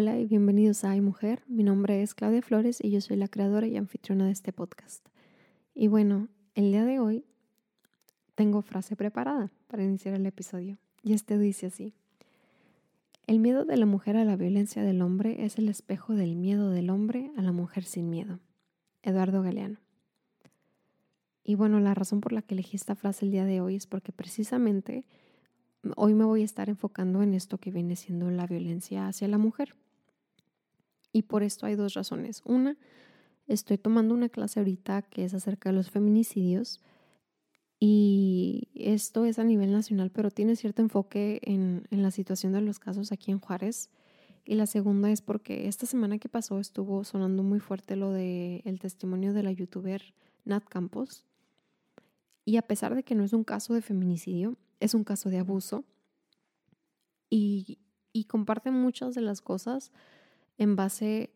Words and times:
Hola 0.00 0.16
y 0.16 0.26
bienvenidos 0.26 0.84
a 0.84 0.92
Ay 0.92 1.00
Mujer. 1.00 1.42
Mi 1.48 1.64
nombre 1.64 2.04
es 2.04 2.14
Claudia 2.14 2.40
Flores 2.40 2.78
y 2.80 2.90
yo 2.92 3.00
soy 3.00 3.16
la 3.16 3.26
creadora 3.26 3.66
y 3.66 3.76
anfitriona 3.76 4.26
de 4.26 4.30
este 4.30 4.52
podcast. 4.52 5.04
Y 5.74 5.88
bueno, 5.88 6.28
el 6.54 6.70
día 6.70 6.84
de 6.84 7.00
hoy 7.00 7.24
tengo 8.36 8.62
frase 8.62 8.94
preparada 8.94 9.50
para 9.66 9.82
iniciar 9.82 10.14
el 10.14 10.24
episodio. 10.24 10.78
Y 11.02 11.14
este 11.14 11.36
dice 11.36 11.66
así. 11.66 11.94
El 13.26 13.40
miedo 13.40 13.64
de 13.64 13.76
la 13.76 13.86
mujer 13.86 14.16
a 14.16 14.24
la 14.24 14.36
violencia 14.36 14.84
del 14.84 15.02
hombre 15.02 15.44
es 15.44 15.58
el 15.58 15.68
espejo 15.68 16.14
del 16.14 16.36
miedo 16.36 16.70
del 16.70 16.90
hombre 16.90 17.32
a 17.36 17.42
la 17.42 17.50
mujer 17.50 17.82
sin 17.82 18.08
miedo. 18.08 18.38
Eduardo 19.02 19.42
Galeano. 19.42 19.80
Y 21.42 21.56
bueno, 21.56 21.80
la 21.80 21.94
razón 21.94 22.20
por 22.20 22.32
la 22.32 22.42
que 22.42 22.54
elegí 22.54 22.76
esta 22.76 22.94
frase 22.94 23.24
el 23.24 23.32
día 23.32 23.44
de 23.44 23.60
hoy 23.60 23.74
es 23.74 23.88
porque 23.88 24.12
precisamente 24.12 25.04
hoy 25.96 26.14
me 26.14 26.24
voy 26.24 26.42
a 26.42 26.44
estar 26.44 26.68
enfocando 26.68 27.20
en 27.24 27.34
esto 27.34 27.58
que 27.58 27.72
viene 27.72 27.96
siendo 27.96 28.30
la 28.30 28.46
violencia 28.46 29.08
hacia 29.08 29.26
la 29.26 29.38
mujer. 29.38 29.74
Y 31.12 31.22
por 31.22 31.42
esto 31.42 31.66
hay 31.66 31.74
dos 31.74 31.94
razones. 31.94 32.42
Una, 32.44 32.76
estoy 33.46 33.78
tomando 33.78 34.14
una 34.14 34.28
clase 34.28 34.60
ahorita 34.60 35.02
que 35.02 35.24
es 35.24 35.34
acerca 35.34 35.70
de 35.70 35.76
los 35.76 35.90
feminicidios 35.90 36.80
y 37.80 38.68
esto 38.74 39.24
es 39.24 39.38
a 39.38 39.44
nivel 39.44 39.70
nacional, 39.70 40.10
pero 40.10 40.30
tiene 40.30 40.56
cierto 40.56 40.82
enfoque 40.82 41.40
en, 41.42 41.86
la 41.90 42.10
situación 42.10 42.52
de 42.52 42.60
los 42.60 42.78
casos 42.78 43.12
aquí 43.12 43.30
en 43.30 43.38
Juárez. 43.38 43.90
Y 44.44 44.54
la 44.54 44.66
segunda 44.66 45.10
es 45.10 45.20
porque 45.20 45.68
esta 45.68 45.86
semana 45.86 46.18
que 46.18 46.28
pasó 46.28 46.58
estuvo 46.58 47.04
sonando 47.04 47.42
muy 47.42 47.60
fuerte 47.60 47.96
lo 47.96 48.12
del 48.12 48.62
el 48.64 48.80
testimonio 48.80 49.32
de 49.32 49.42
la 49.42 49.52
youtuber 49.52 50.02
Nat 50.44 50.64
Campos. 50.64 51.24
Y 52.44 52.56
a 52.56 52.62
pesar 52.62 52.94
de 52.94 53.02
que 53.04 53.14
no 53.14 53.24
es 53.24 53.32
un 53.32 53.44
caso 53.44 53.74
de 53.74 53.82
feminicidio, 53.82 54.56
es 54.80 54.94
un 54.94 55.04
caso 55.04 55.28
de 55.28 55.38
abuso 55.38 55.84
y, 57.30 57.78
y 58.12 58.24
comparte 58.24 58.70
muchas 58.70 59.14
de 59.14 59.20
las 59.20 59.40
cosas 59.42 59.92
en 60.58 60.76
base 60.76 61.32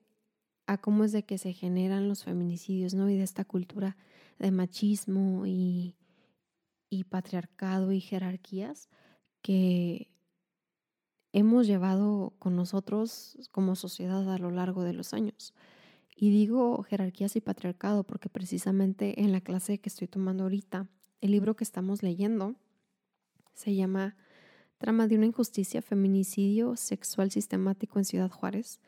a 0.66 0.78
cómo 0.78 1.04
es 1.04 1.12
de 1.12 1.24
que 1.24 1.38
se 1.38 1.52
generan 1.52 2.08
los 2.08 2.24
feminicidios, 2.24 2.94
¿no? 2.94 3.08
Y 3.08 3.16
de 3.16 3.22
esta 3.22 3.44
cultura 3.44 3.96
de 4.38 4.50
machismo 4.50 5.46
y, 5.46 5.96
y 6.90 7.04
patriarcado 7.04 7.92
y 7.92 8.00
jerarquías 8.00 8.88
que 9.40 10.12
hemos 11.32 11.66
llevado 11.66 12.34
con 12.38 12.56
nosotros 12.56 13.38
como 13.50 13.76
sociedad 13.76 14.30
a 14.32 14.38
lo 14.38 14.50
largo 14.50 14.82
de 14.82 14.92
los 14.92 15.14
años. 15.14 15.54
Y 16.14 16.30
digo 16.30 16.82
jerarquías 16.82 17.36
y 17.36 17.40
patriarcado 17.40 18.04
porque 18.04 18.28
precisamente 18.28 19.22
en 19.22 19.32
la 19.32 19.40
clase 19.40 19.78
que 19.78 19.88
estoy 19.88 20.08
tomando 20.08 20.44
ahorita, 20.44 20.88
el 21.20 21.30
libro 21.30 21.56
que 21.56 21.64
estamos 21.64 22.02
leyendo 22.02 22.56
se 23.54 23.74
llama 23.74 24.16
Trama 24.78 25.06
de 25.06 25.16
una 25.16 25.26
injusticia, 25.26 25.80
feminicidio 25.80 26.76
sexual 26.76 27.30
sistemático 27.30 27.98
en 27.98 28.04
Ciudad 28.04 28.30
Juárez 28.30 28.80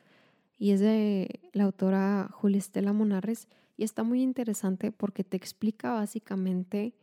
y 0.65 0.70
es 0.70 0.81
de 0.81 1.41
la 1.53 1.65
autora 1.65 2.31
Julia 2.33 2.57
Estela 2.57 2.95
Monarres 2.95 3.48
y 3.77 3.84
está 3.84 4.03
muy 4.03 4.23
interesante 4.23 4.93
porque 4.93 5.23
te 5.23 5.37
explica 5.37 5.93
básicamente 5.93 6.95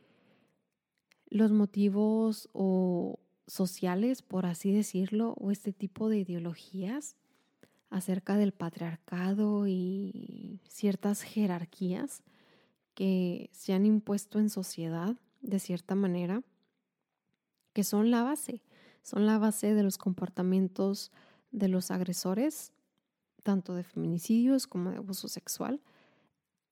los 1.28 1.52
motivos 1.52 2.50
o 2.54 3.20
sociales, 3.46 4.24
por 4.24 4.48
así 4.48 4.72
decirlo, 4.72 5.36
o 5.40 5.52
este 5.52 5.74
tipo 5.74 6.10
de 6.10 6.18
ideologías 6.18 7.18
acerca 7.92 8.36
del 8.36 8.52
patriarcado 8.52 9.68
y 9.68 10.60
ciertas 10.68 11.22
jerarquías 11.22 12.24
que 12.96 13.52
se 13.54 13.74
han 13.74 13.86
impuesto 13.86 14.40
en 14.40 14.50
sociedad 14.50 15.18
de 15.44 15.60
cierta 15.60 15.94
manera 15.94 16.42
que 17.74 17.84
son 17.84 18.10
la 18.10 18.24
base, 18.24 18.64
son 19.04 19.28
la 19.28 19.38
base 19.38 19.76
de 19.76 19.84
los 19.84 20.00
comportamientos 20.00 21.12
de 21.52 21.68
los 21.68 21.92
agresores, 21.92 22.74
tanto 23.42 23.74
de 23.76 23.84
feminicidios 23.84 24.68
como 24.68 24.92
de 24.92 24.98
abuso 24.98 25.28
sexual, 25.28 25.82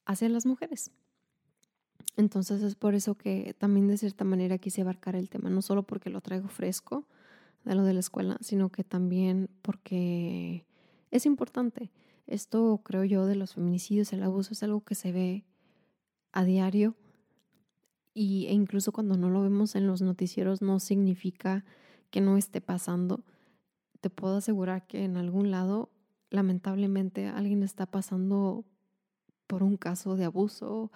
hacia 0.06 0.30
las 0.30 0.46
mujeres. 0.46 0.92
Entonces 2.16 2.62
es 2.62 2.76
por 2.76 2.96
eso 2.96 3.16
que 3.16 3.56
también 3.58 3.88
de 3.88 3.98
cierta 3.98 4.24
manera 4.24 4.58
quise 4.58 4.82
abarcar 4.82 5.16
el 5.16 5.30
tema, 5.30 5.50
no 5.50 5.62
solo 5.62 5.84
porque 5.84 6.10
lo 6.10 6.22
traigo 6.22 6.48
fresco 6.48 7.08
de 7.66 7.76
lo 7.76 7.84
de 7.84 7.94
la 7.94 8.00
escuela, 8.00 8.38
sino 8.42 8.70
que 8.70 8.84
también 8.84 9.50
porque 9.62 10.66
es 11.12 11.26
importante. 11.26 11.92
Esto 12.28 12.82
creo 12.84 13.04
yo 13.04 13.26
de 13.26 13.36
los 13.36 13.56
feminicidios, 13.56 14.14
el 14.14 14.24
abuso 14.24 14.54
es 14.54 14.64
algo 14.64 14.82
que 14.82 14.96
se 14.96 15.12
ve 15.12 15.46
a 16.32 16.44
diario 16.44 16.96
y, 18.14 18.48
e 18.48 18.54
incluso 18.54 18.92
cuando 18.92 19.18
no 19.18 19.30
lo 19.30 19.42
vemos 19.42 19.76
en 19.76 19.88
los 19.88 20.02
noticieros 20.02 20.62
no 20.62 20.80
significa 20.80 21.64
que 22.12 22.22
no 22.22 22.38
esté 22.38 22.62
pasando. 22.62 23.24
Te 24.02 24.10
puedo 24.10 24.38
asegurar 24.38 24.88
que 24.88 25.04
en 25.04 25.18
algún 25.18 25.52
lado, 25.52 25.90
lamentablemente, 26.30 27.28
alguien 27.28 27.64
está 27.64 27.86
pasando 27.86 28.66
por 29.48 29.64
un 29.64 29.78
caso 29.78 30.16
de 30.16 30.26
abuso 30.26 30.92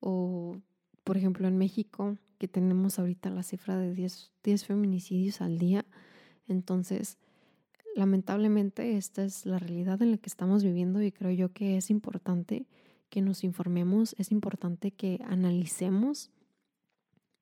o, 0.00 0.56
por 1.04 1.16
ejemplo, 1.16 1.46
en 1.46 1.56
México, 1.56 2.16
que 2.38 2.48
tenemos 2.48 2.98
ahorita 2.98 3.30
la 3.30 3.42
cifra 3.42 3.76
de 3.76 3.94
10, 3.94 4.32
10 4.42 4.64
feminicidios 4.66 5.40
al 5.40 5.58
día. 5.58 5.84
Entonces, 6.48 7.18
lamentablemente, 7.94 8.96
esta 8.96 9.24
es 9.24 9.46
la 9.46 9.58
realidad 9.58 10.02
en 10.02 10.10
la 10.10 10.18
que 10.18 10.28
estamos 10.28 10.62
viviendo 10.62 11.02
y 11.02 11.12
creo 11.12 11.30
yo 11.30 11.52
que 11.52 11.76
es 11.76 11.90
importante 11.90 12.66
que 13.08 13.22
nos 13.22 13.44
informemos, 13.44 14.14
es 14.18 14.32
importante 14.32 14.90
que 14.90 15.20
analicemos 15.26 16.30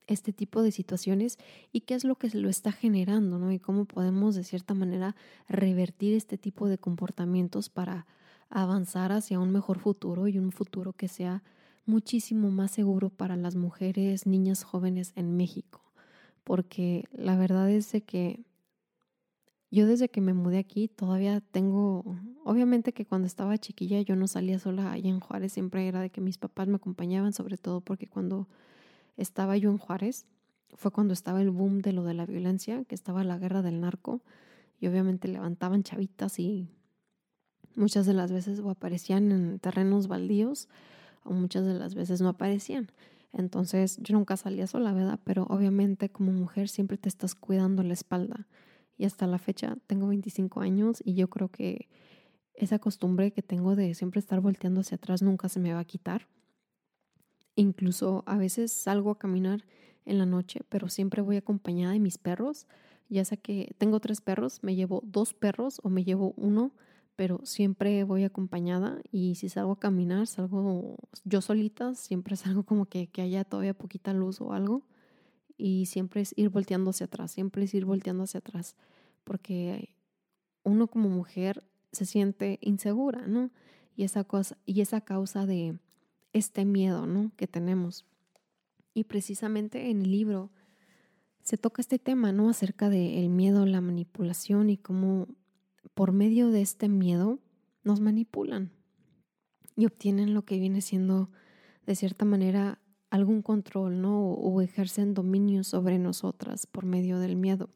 este 0.06 0.32
tipo 0.32 0.62
de 0.62 0.70
situaciones 0.70 1.38
y 1.72 1.81
qué 1.82 1.94
es 1.94 2.04
lo 2.04 2.16
que 2.16 2.28
lo 2.31 2.48
está 2.48 2.72
generando, 2.72 3.38
¿no? 3.38 3.53
Y 3.53 3.59
cómo 3.59 3.84
podemos 3.84 4.34
de 4.34 4.44
cierta 4.44 4.75
manera 4.75 5.16
revertir 5.48 6.15
este 6.15 6.38
tipo 6.38 6.69
de 6.69 6.78
comportamientos 6.78 7.69
para 7.69 8.06
avanzar 8.50 9.12
hacia 9.12 9.41
un 9.41 9.50
mejor 9.50 9.78
futuro 9.78 10.28
y 10.28 10.38
un 10.38 10.53
futuro 10.53 10.93
que 10.93 11.09
sea 11.09 11.43
muchísimo 11.87 12.50
más 12.50 12.70
seguro 12.70 13.10
para 13.10 13.37
las 13.37 13.56
mujeres, 13.56 14.26
niñas, 14.26 14.62
jóvenes 14.62 15.12
en 15.16 15.37
México. 15.37 15.81
Porque 16.44 17.04
la 17.12 17.37
verdad 17.37 17.70
es 17.70 17.93
que 18.06 18.44
yo 19.70 19.87
desde 19.87 20.09
que 20.09 20.20
me 20.20 20.34
mudé 20.34 20.59
aquí 20.59 20.88
todavía 20.88 21.41
tengo, 21.41 22.04
obviamente 22.44 22.93
que 22.93 23.06
cuando 23.06 23.26
estaba 23.26 23.59
chiquilla 23.59 24.00
yo 24.03 24.14
no 24.14 24.28
salía 24.28 24.59
sola 24.59 24.93
allá 24.93 25.09
en 25.09 25.20
Juárez, 25.20 25.53
siempre 25.53 25.88
era 25.88 26.00
de 26.00 26.10
que 26.10 26.20
mis 26.20 26.38
papás 26.38 26.69
me 26.69 26.76
acompañaban, 26.76 27.32
sobre 27.32 27.56
todo 27.56 27.81
porque 27.81 28.06
cuando 28.06 28.48
estaba 29.16 29.56
yo 29.56 29.70
en 29.70 29.78
Juárez, 29.78 30.26
fue 30.75 30.91
cuando 30.91 31.14
estaba 31.14 31.41
el 31.41 31.50
boom 31.50 31.80
de 31.80 31.92
lo 31.92 32.04
de 32.04 32.14
la 32.14 32.26
violencia, 32.26 32.84
que 32.84 32.94
estaba 32.94 33.25
la 33.25 33.38
guerra 33.38 33.62
del 33.62 33.80
narco, 33.80 34.22
y 34.80 34.86
obviamente 34.86 35.28
levantaban 35.28 35.82
chavitas 35.82 36.38
y 36.38 36.69
muchas 37.76 38.06
de 38.06 38.14
las 38.14 38.32
veces 38.32 38.60
o 38.60 38.70
aparecían 38.70 39.32
en 39.32 39.58
terrenos 39.58 40.08
baldíos 40.08 40.69
o 41.25 41.32
muchas 41.32 41.64
de 41.64 41.75
las 41.75 41.94
veces 41.94 42.20
no 42.20 42.28
aparecían. 42.28 42.91
Entonces 43.32 43.98
yo 44.00 44.14
nunca 44.14 44.36
salía 44.36 44.66
sola, 44.66 44.92
¿verdad? 44.92 45.19
Pero 45.25 45.44
obviamente 45.48 46.08
como 46.08 46.32
mujer 46.32 46.69
siempre 46.69 46.98
te 46.98 47.08
estás 47.08 47.34
cuidando 47.34 47.82
la 47.82 47.94
espalda. 47.94 48.46
Y 48.96 49.06
hasta 49.06 49.26
la 49.26 49.38
fecha 49.38 49.76
tengo 49.86 50.08
25 50.08 50.60
años 50.60 51.02
y 51.04 51.14
yo 51.14 51.28
creo 51.28 51.48
que 51.48 51.88
esa 52.54 52.78
costumbre 52.78 53.32
que 53.32 53.42
tengo 53.42 53.75
de 53.75 53.94
siempre 53.94 54.20
estar 54.20 54.41
volteando 54.41 54.81
hacia 54.81 54.96
atrás 54.96 55.22
nunca 55.22 55.48
se 55.48 55.58
me 55.58 55.72
va 55.72 55.81
a 55.81 55.84
quitar. 55.84 56.28
Incluso 57.56 58.25
a 58.26 58.37
veces 58.37 58.72
salgo 58.72 59.10
a 59.10 59.19
caminar 59.19 59.65
en 60.04 60.19
la 60.19 60.26
noche, 60.26 60.60
pero 60.69 60.88
siempre 60.88 61.22
voy 61.22 61.37
acompañada 61.37 61.92
de 61.92 62.00
mis 62.00 62.19
perros. 62.19 62.66
Ya 63.09 63.25
sea 63.25 63.37
que 63.37 63.75
tengo 63.78 64.00
tres 64.00 64.20
perros, 64.20 64.60
me 64.62 64.75
llevo 64.75 65.03
dos 65.04 65.34
perros 65.34 65.81
o 65.82 65.88
me 65.88 66.04
llevo 66.04 66.34
uno, 66.37 66.72
pero 67.16 67.41
siempre 67.44 68.03
voy 68.04 68.25
acompañada 68.25 69.00
y 69.12 69.37
si 69.37 69.48
salgo 69.48 69.72
a 69.72 69.78
caminar, 69.78 70.26
salgo 70.26 70.96
yo 71.25 71.40
solita, 71.40 71.94
siempre 71.94 72.37
salgo 72.37 72.64
como 72.64 72.87
que, 72.87 73.06
que 73.08 73.23
haya 73.23 73.44
todavía 73.44 73.75
poquita 73.75 74.12
luz 74.12 74.40
o 74.40 74.52
algo 74.52 74.82
y 75.56 75.87
siempre 75.87 76.23
es 76.23 76.34
ir 76.37 76.49
volteando 76.49 76.90
hacia 76.90 77.06
atrás, 77.06 77.31
siempre 77.31 77.64
es 77.64 77.75
ir 77.75 77.84
volteando 77.84 78.25
hacia 78.25 78.38
atrás, 78.38 78.76
porque 79.23 79.94
uno 80.64 80.88
como 80.88 81.08
mujer 81.08 81.64
se 81.93 82.06
siente 82.06 82.58
insegura, 82.61 83.26
¿no? 83.26 83.50
Y 83.96 84.02
esa 84.02 84.25
cosa 84.25 84.56
y 84.67 84.81
esa 84.81 85.02
causa 85.02 85.46
de 85.46 85.78
este 86.34 86.66
miedo 86.66 87.06
¿no? 87.06 87.32
que 87.36 87.46
tenemos. 87.46 88.04
Y 88.92 89.04
precisamente 89.04 89.90
en 89.90 90.02
el 90.02 90.10
libro 90.10 90.50
se 91.42 91.56
toca 91.56 91.81
este 91.81 91.98
tema, 91.98 92.32
¿no? 92.32 92.48
Acerca 92.48 92.88
del 92.90 93.28
miedo, 93.28 93.66
la 93.66 93.81
manipulación 93.81 94.70
y 94.70 94.76
cómo 94.76 95.28
por 95.94 96.12
medio 96.12 96.50
de 96.50 96.60
este 96.60 96.88
miedo 96.88 97.38
nos 97.82 98.00
manipulan 98.00 98.70
y 99.76 99.86
obtienen 99.86 100.34
lo 100.34 100.44
que 100.44 100.58
viene 100.58 100.81
siendo 100.81 101.31
de 101.86 101.96
cierta 101.96 102.25
manera 102.25 102.78
algún 103.10 103.42
control, 103.42 104.00
¿no? 104.00 104.32
O 104.32 104.60
ejercen 104.60 105.14
dominio 105.14 105.64
sobre 105.64 105.98
nosotras 105.98 106.66
por 106.66 106.84
medio 106.84 107.19
del 107.19 107.37
miedo 107.37 107.69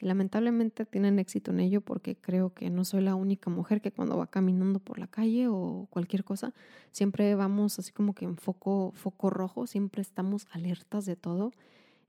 lamentablemente 0.00 0.86
tienen 0.86 1.18
éxito 1.18 1.50
en 1.50 1.60
ello 1.60 1.80
porque 1.80 2.16
creo 2.16 2.54
que 2.54 2.70
no 2.70 2.84
soy 2.84 3.02
la 3.02 3.14
única 3.14 3.50
mujer 3.50 3.80
que 3.80 3.92
cuando 3.92 4.16
va 4.16 4.28
caminando 4.28 4.78
por 4.78 4.98
la 4.98 5.06
calle 5.06 5.48
o 5.48 5.88
cualquier 5.90 6.24
cosa, 6.24 6.54
siempre 6.92 7.34
vamos 7.34 7.78
así 7.78 7.92
como 7.92 8.14
que 8.14 8.24
en 8.24 8.36
foco, 8.36 8.92
foco 8.94 9.30
rojo, 9.30 9.66
siempre 9.66 10.02
estamos 10.02 10.46
alertas 10.50 11.04
de 11.04 11.16
todo. 11.16 11.52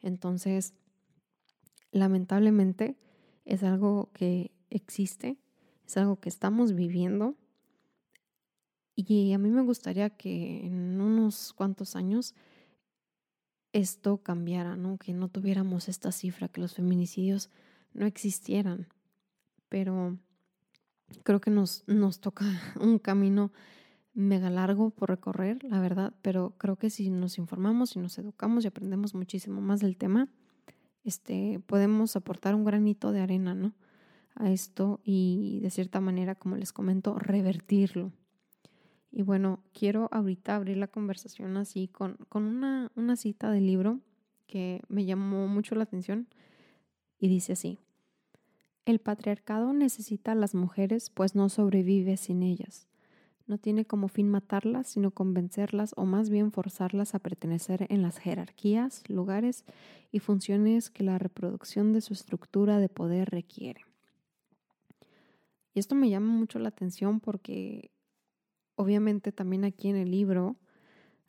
Entonces, 0.01 0.73
lamentablemente 1.91 2.95
es 3.45 3.63
algo 3.63 4.11
que 4.13 4.51
existe, 4.69 5.37
es 5.85 5.97
algo 5.97 6.19
que 6.19 6.29
estamos 6.29 6.73
viviendo. 6.73 7.35
Y 8.95 9.33
a 9.33 9.37
mí 9.37 9.49
me 9.49 9.61
gustaría 9.61 10.09
que 10.09 10.65
en 10.65 11.01
unos 11.01 11.53
cuantos 11.53 11.95
años 11.95 12.35
esto 13.71 14.17
cambiara, 14.17 14.75
¿no? 14.75 14.97
Que 14.97 15.13
no 15.13 15.29
tuviéramos 15.29 15.87
esta 15.89 16.11
cifra, 16.11 16.47
que 16.47 16.61
los 16.61 16.75
feminicidios 16.75 17.49
no 17.93 18.05
existieran. 18.05 18.87
Pero 19.69 20.17
creo 21.23 21.41
que 21.41 21.51
nos, 21.51 21.83
nos 21.87 22.19
toca 22.19 22.45
un 22.79 22.99
camino 22.99 23.51
mega 24.13 24.49
largo 24.49 24.89
por 24.89 25.09
recorrer, 25.09 25.63
la 25.63 25.79
verdad, 25.79 26.13
pero 26.21 26.53
creo 26.57 26.75
que 26.75 26.89
si 26.89 27.09
nos 27.09 27.37
informamos 27.37 27.95
y 27.95 27.99
nos 27.99 28.17
educamos 28.17 28.63
y 28.63 28.67
aprendemos 28.67 29.13
muchísimo 29.13 29.61
más 29.61 29.79
del 29.79 29.97
tema, 29.97 30.27
este, 31.03 31.61
podemos 31.65 32.15
aportar 32.15 32.55
un 32.55 32.65
granito 32.65 33.11
de 33.11 33.21
arena, 33.21 33.53
¿no? 33.53 33.73
A 34.35 34.51
esto 34.51 34.99
y 35.03 35.59
de 35.61 35.69
cierta 35.69 36.01
manera, 36.01 36.35
como 36.35 36.55
les 36.55 36.73
comento, 36.73 37.17
revertirlo. 37.17 38.11
Y 39.11 39.23
bueno, 39.23 39.63
quiero 39.73 40.09
ahorita 40.11 40.55
abrir 40.55 40.77
la 40.77 40.87
conversación 40.87 41.57
así 41.57 41.87
con, 41.87 42.17
con 42.29 42.43
una, 42.43 42.91
una 42.95 43.15
cita 43.15 43.51
del 43.51 43.65
libro 43.65 43.99
que 44.47 44.81
me 44.87 45.05
llamó 45.05 45.47
mucho 45.47 45.75
la 45.75 45.83
atención 45.83 46.27
y 47.19 47.27
dice 47.27 47.53
así, 47.53 47.79
el 48.85 48.99
patriarcado 48.99 49.73
necesita 49.73 50.31
a 50.31 50.35
las 50.35 50.55
mujeres 50.55 51.09
pues 51.09 51.35
no 51.35 51.49
sobrevive 51.49 52.17
sin 52.17 52.41
ellas. 52.41 52.87
No 53.45 53.57
tiene 53.57 53.85
como 53.85 54.07
fin 54.07 54.29
matarlas, 54.29 54.87
sino 54.87 55.11
convencerlas 55.11 55.93
o 55.97 56.05
más 56.05 56.29
bien 56.29 56.51
forzarlas 56.51 57.15
a 57.15 57.19
pertenecer 57.19 57.87
en 57.89 58.01
las 58.01 58.19
jerarquías, 58.19 59.03
lugares 59.09 59.65
y 60.11 60.19
funciones 60.19 60.89
que 60.89 61.03
la 61.03 61.17
reproducción 61.17 61.91
de 61.91 62.01
su 62.01 62.13
estructura 62.13 62.79
de 62.79 62.89
poder 62.89 63.29
requiere. 63.29 63.81
Y 65.73 65.79
esto 65.79 65.95
me 65.95 66.09
llama 66.09 66.31
mucho 66.31 66.59
la 66.59 66.69
atención 66.69 67.19
porque 67.19 67.91
obviamente 68.75 69.31
también 69.31 69.65
aquí 69.65 69.89
en 69.89 69.97
el 69.97 70.11
libro 70.11 70.55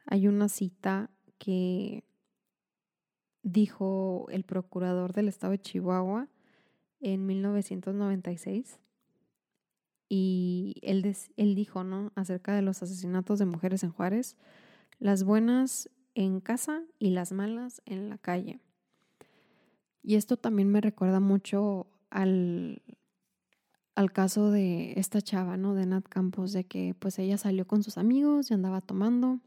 hay 0.07 0.29
una 0.29 0.49
cita 0.49 1.11
que 1.39 2.05
dijo 3.43 4.27
el 4.31 4.45
procurador 4.45 5.13
del 5.13 5.29
estado 5.29 5.53
de 5.53 5.61
Chihuahua 5.61 6.29
en 7.01 7.27
1996 7.27 8.79
y 10.09 10.75
él, 10.83 11.17
él 11.37 11.55
dijo, 11.55 11.85
¿no? 11.85 12.11
Acerca 12.17 12.55
de 12.55 12.63
los 12.63 12.83
asesinatos 12.83 13.39
de 13.39 13.47
mujeres 13.47 13.85
en 13.85 13.93
Juárez, 13.93 14.37
las 14.99 15.23
buenas 15.23 15.89
en 16.15 16.41
casa 16.41 16.83
y 16.99 17.11
las 17.11 17.33
malas 17.33 17.81
en 17.87 18.11
la 18.11 18.19
calle. 18.19 18.59
Y 20.03 20.17
esto 20.17 20.37
también 20.37 20.69
me 20.69 20.81
recuerda 20.81 21.21
mucho 21.21 21.87
al, 22.11 22.83
al 23.95 24.13
caso 24.13 24.51
de 24.51 24.95
esta 24.97 25.23
chava, 25.23 25.57
¿no? 25.57 25.75
De 25.75 25.87
Nat 25.87 26.09
Campos, 26.09 26.53
de 26.53 26.65
que 26.65 26.95
pues 26.99 27.19
ella 27.21 27.39
salió 27.39 27.67
con 27.69 27.85
sus 27.85 27.97
amigos 27.97 28.51
y 28.51 28.55
andaba 28.55 28.81
tomando. 28.81 29.39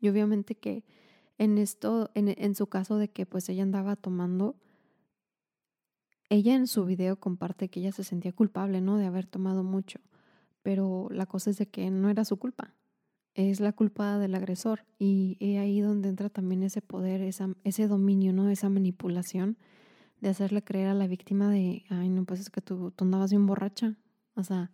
Y 0.00 0.08
obviamente 0.08 0.54
que 0.54 0.84
en 1.38 1.58
esto, 1.58 2.10
en, 2.14 2.28
en 2.28 2.54
su 2.54 2.66
caso 2.66 2.98
de 2.98 3.08
que 3.08 3.26
pues 3.26 3.48
ella 3.48 3.62
andaba 3.62 3.96
tomando, 3.96 4.56
ella 6.28 6.54
en 6.54 6.66
su 6.66 6.84
video 6.84 7.18
comparte 7.18 7.68
que 7.68 7.80
ella 7.80 7.92
se 7.92 8.04
sentía 8.04 8.32
culpable, 8.32 8.80
¿no? 8.80 8.96
De 8.96 9.06
haber 9.06 9.26
tomado 9.26 9.62
mucho. 9.62 10.00
Pero 10.62 11.08
la 11.10 11.26
cosa 11.26 11.50
es 11.50 11.58
de 11.58 11.66
que 11.66 11.90
no 11.90 12.10
era 12.10 12.24
su 12.24 12.38
culpa. 12.38 12.74
Es 13.34 13.60
la 13.60 13.72
culpa 13.72 14.18
del 14.18 14.34
agresor. 14.34 14.84
Y 14.98 15.36
es 15.38 15.58
ahí 15.58 15.80
donde 15.80 16.08
entra 16.08 16.28
también 16.28 16.62
ese 16.64 16.82
poder, 16.82 17.20
esa, 17.20 17.54
ese 17.62 17.86
dominio, 17.86 18.32
¿no? 18.32 18.50
Esa 18.50 18.68
manipulación 18.68 19.56
de 20.20 20.30
hacerle 20.30 20.64
creer 20.64 20.88
a 20.88 20.94
la 20.94 21.06
víctima 21.06 21.50
de, 21.50 21.84
ay, 21.90 22.08
no, 22.08 22.24
pues 22.24 22.40
es 22.40 22.50
que 22.50 22.62
tú, 22.62 22.90
tú 22.90 23.04
andabas 23.04 23.30
bien 23.30 23.46
borracha. 23.46 23.96
O 24.34 24.42
sea, 24.42 24.72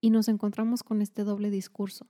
y 0.00 0.10
nos 0.10 0.28
encontramos 0.28 0.82
con 0.82 1.02
este 1.02 1.24
doble 1.24 1.50
discurso 1.50 2.06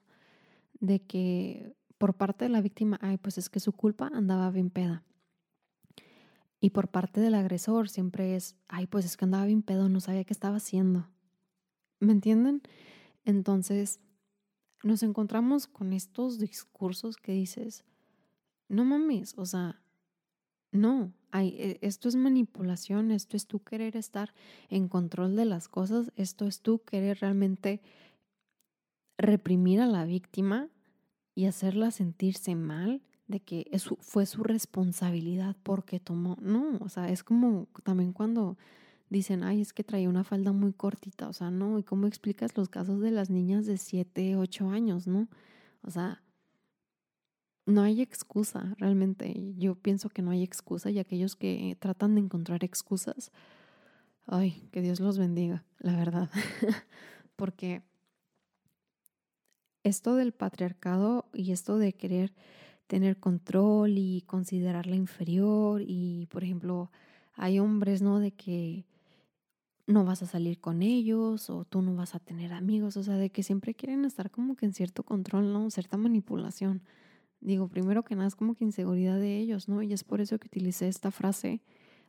de 0.78 1.00
que 1.00 1.74
por 1.98 2.14
parte 2.14 2.44
de 2.44 2.48
la 2.50 2.60
víctima, 2.60 2.98
ay, 3.02 3.18
pues 3.18 3.38
es 3.38 3.48
que 3.48 3.60
su 3.60 3.72
culpa 3.72 4.10
andaba 4.12 4.50
bien 4.50 4.70
peda. 4.70 5.02
Y 6.60 6.70
por 6.70 6.88
parte 6.88 7.20
del 7.20 7.34
agresor 7.34 7.88
siempre 7.88 8.36
es, 8.36 8.56
ay, 8.68 8.86
pues 8.86 9.04
es 9.04 9.16
que 9.16 9.24
andaba 9.24 9.46
bien 9.46 9.62
pedo, 9.62 9.88
no 9.88 10.00
sabía 10.00 10.24
qué 10.24 10.32
estaba 10.32 10.56
haciendo. 10.56 11.08
¿Me 12.00 12.12
entienden? 12.12 12.62
Entonces, 13.24 14.00
nos 14.82 15.02
encontramos 15.02 15.66
con 15.66 15.92
estos 15.92 16.38
discursos 16.38 17.16
que 17.16 17.32
dices, 17.32 17.84
no 18.68 18.84
mames, 18.84 19.34
o 19.36 19.46
sea, 19.46 19.82
no, 20.72 21.12
e, 21.32 21.78
esto 21.82 22.08
es 22.08 22.16
manipulación, 22.16 23.10
esto 23.10 23.36
es 23.36 23.46
tú 23.46 23.62
querer 23.62 23.96
estar 23.96 24.34
en 24.68 24.88
control 24.88 25.36
de 25.36 25.44
las 25.44 25.68
cosas, 25.68 26.12
esto 26.16 26.46
es 26.46 26.60
tú 26.60 26.82
querer 26.84 27.18
realmente 27.20 27.80
reprimir 29.18 29.80
a 29.80 29.86
la 29.86 30.04
víctima 30.04 30.68
y 31.36 31.44
hacerla 31.44 31.92
sentirse 31.92 32.56
mal 32.56 33.02
de 33.28 33.40
que 33.40 33.66
eso 33.70 33.96
fue 34.00 34.24
su 34.26 34.42
responsabilidad 34.42 35.54
porque 35.62 36.00
tomó. 36.00 36.36
No, 36.40 36.78
o 36.80 36.88
sea, 36.88 37.10
es 37.10 37.22
como 37.22 37.68
también 37.84 38.12
cuando 38.12 38.56
dicen, 39.10 39.44
ay, 39.44 39.60
es 39.60 39.72
que 39.72 39.84
traía 39.84 40.08
una 40.08 40.24
falda 40.24 40.52
muy 40.52 40.72
cortita, 40.72 41.28
o 41.28 41.32
sea, 41.32 41.50
no, 41.50 41.78
¿y 41.78 41.84
cómo 41.84 42.06
explicas 42.06 42.56
los 42.56 42.70
casos 42.70 43.00
de 43.00 43.10
las 43.10 43.30
niñas 43.30 43.66
de 43.66 43.76
7, 43.76 44.36
8 44.36 44.70
años, 44.70 45.06
no? 45.06 45.28
O 45.82 45.90
sea, 45.90 46.22
no 47.66 47.82
hay 47.82 48.00
excusa, 48.00 48.74
realmente. 48.78 49.52
Yo 49.58 49.74
pienso 49.74 50.08
que 50.08 50.22
no 50.22 50.30
hay 50.30 50.42
excusa 50.42 50.90
y 50.90 50.98
aquellos 50.98 51.36
que 51.36 51.76
tratan 51.78 52.14
de 52.14 52.22
encontrar 52.22 52.64
excusas, 52.64 53.30
ay, 54.26 54.68
que 54.72 54.80
Dios 54.80 55.00
los 55.00 55.18
bendiga, 55.18 55.64
la 55.80 55.96
verdad. 55.96 56.30
Porque 57.36 57.82
esto 59.86 60.16
del 60.16 60.32
patriarcado 60.32 61.26
y 61.32 61.52
esto 61.52 61.78
de 61.78 61.92
querer 61.92 62.32
tener 62.86 63.18
control 63.18 63.98
y 63.98 64.22
considerarla 64.26 64.96
inferior 64.96 65.82
y, 65.86 66.26
por 66.30 66.44
ejemplo, 66.44 66.90
hay 67.34 67.58
hombres, 67.58 68.02
¿no? 68.02 68.18
De 68.18 68.32
que 68.32 68.84
no 69.86 70.04
vas 70.04 70.22
a 70.22 70.26
salir 70.26 70.58
con 70.58 70.82
ellos 70.82 71.50
o 71.50 71.64
tú 71.64 71.82
no 71.82 71.94
vas 71.94 72.16
a 72.16 72.18
tener 72.18 72.52
amigos, 72.52 72.96
o 72.96 73.04
sea, 73.04 73.14
de 73.14 73.30
que 73.30 73.44
siempre 73.44 73.74
quieren 73.74 74.04
estar 74.04 74.30
como 74.30 74.56
que 74.56 74.66
en 74.66 74.72
cierto 74.72 75.04
control, 75.04 75.52
¿no? 75.52 75.70
Cierta 75.70 75.96
manipulación. 75.96 76.82
Digo, 77.40 77.68
primero 77.68 78.02
que 78.04 78.16
nada 78.16 78.26
es 78.26 78.34
como 78.34 78.54
que 78.54 78.64
inseguridad 78.64 79.20
de 79.20 79.38
ellos, 79.38 79.68
¿no? 79.68 79.82
Y 79.82 79.92
es 79.92 80.02
por 80.02 80.20
eso 80.20 80.38
que 80.38 80.48
utilicé 80.48 80.88
esta 80.88 81.12
frase 81.12 81.62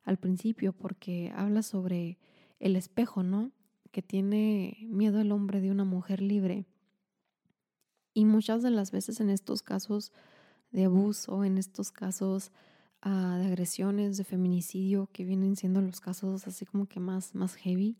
al 0.03 0.17
principio, 0.17 0.73
porque 0.73 1.31
habla 1.35 1.61
sobre 1.61 2.17
el 2.59 2.75
espejo, 2.75 3.21
¿no? 3.21 3.51
Que 3.91 4.01
tiene 4.01 4.77
miedo 4.89 5.21
el 5.21 5.31
hombre 5.31 5.61
de 5.61 5.69
una 5.69 5.83
mujer 5.83 6.21
libre. 6.21 6.65
Y 8.17 8.25
muchas 8.25 8.63
de 8.63 8.71
las 8.71 8.89
veces 8.89 9.19
en 9.19 9.29
estos 9.29 9.61
casos 9.61 10.11
de 10.71 10.85
abuso, 10.85 11.43
en 11.43 11.59
estos 11.59 11.91
casos 11.91 12.51
ah, 13.03 13.37
de 13.37 13.45
agresiones, 13.45 14.17
de 14.17 14.23
feminicidio, 14.23 15.07
que 15.13 15.23
vienen 15.23 15.55
siendo 15.55 15.81
los 15.81 16.01
casos 16.01 16.47
así 16.47 16.65
como 16.65 16.87
que 16.87 16.99
más, 16.99 17.35
más 17.35 17.53
heavy, 17.53 17.95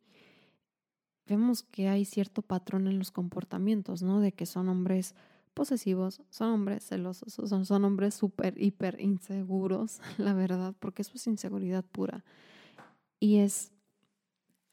vemos 1.27 1.61
que 1.61 1.87
hay 1.87 2.03
cierto 2.03 2.41
patrón 2.41 2.87
en 2.87 2.97
los 2.97 3.11
comportamientos, 3.11 4.01
¿no? 4.01 4.19
De 4.19 4.31
que 4.31 4.47
son 4.47 4.69
hombres 4.69 5.13
posesivos, 5.53 6.23
son 6.31 6.49
hombres 6.49 6.87
celosos, 6.87 7.33
son, 7.33 7.67
son 7.67 7.85
hombres 7.85 8.15
súper, 8.15 8.59
hiper 8.59 8.99
inseguros, 8.99 9.99
la 10.17 10.33
verdad, 10.33 10.73
porque 10.79 11.03
eso 11.03 11.11
es 11.13 11.27
inseguridad 11.27 11.85
pura. 11.85 12.25
Y 13.19 13.37
es 13.37 13.71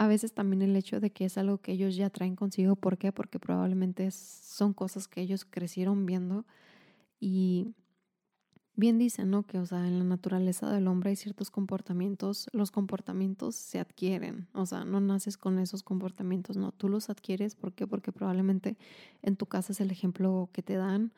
a 0.04 0.08
veces 0.08 0.32
también 0.32 0.62
el 0.62 0.76
hecho 0.76 1.00
de 1.00 1.10
que 1.10 1.24
es 1.24 1.38
algo 1.38 1.58
que 1.58 1.72
ellos 1.72 1.96
ya 1.96 2.10
traen 2.10 2.36
consigo. 2.36 2.76
¿Por 2.76 2.98
qué? 2.98 3.10
Porque 3.12 3.38
probablemente 3.38 4.10
son 4.10 4.74
cosas 4.74 5.08
que 5.08 5.20
ellos 5.20 5.44
crecieron 5.44 6.06
viendo 6.06 6.44
y 7.20 7.74
bien 8.76 8.98
dicen, 8.98 9.30
¿no? 9.30 9.44
Que, 9.46 9.58
o 9.58 9.66
sea, 9.66 9.86
en 9.86 9.98
la 9.98 10.04
naturaleza 10.04 10.70
del 10.70 10.88
hombre 10.88 11.10
hay 11.10 11.16
ciertos 11.16 11.50
comportamientos, 11.50 12.48
los 12.52 12.70
comportamientos 12.70 13.54
se 13.54 13.80
adquieren, 13.80 14.48
o 14.52 14.66
sea, 14.66 14.84
no 14.84 15.00
naces 15.00 15.36
con 15.38 15.58
esos 15.58 15.82
comportamientos, 15.82 16.56
no, 16.56 16.72
tú 16.72 16.88
los 16.88 17.08
adquieres, 17.08 17.54
¿por 17.54 17.72
qué? 17.72 17.86
Porque 17.86 18.12
probablemente 18.12 18.76
en 19.22 19.36
tu 19.36 19.46
casa 19.46 19.72
es 19.72 19.80
el 19.80 19.90
ejemplo 19.90 20.50
que 20.52 20.62
te 20.62 20.74
dan 20.74 21.12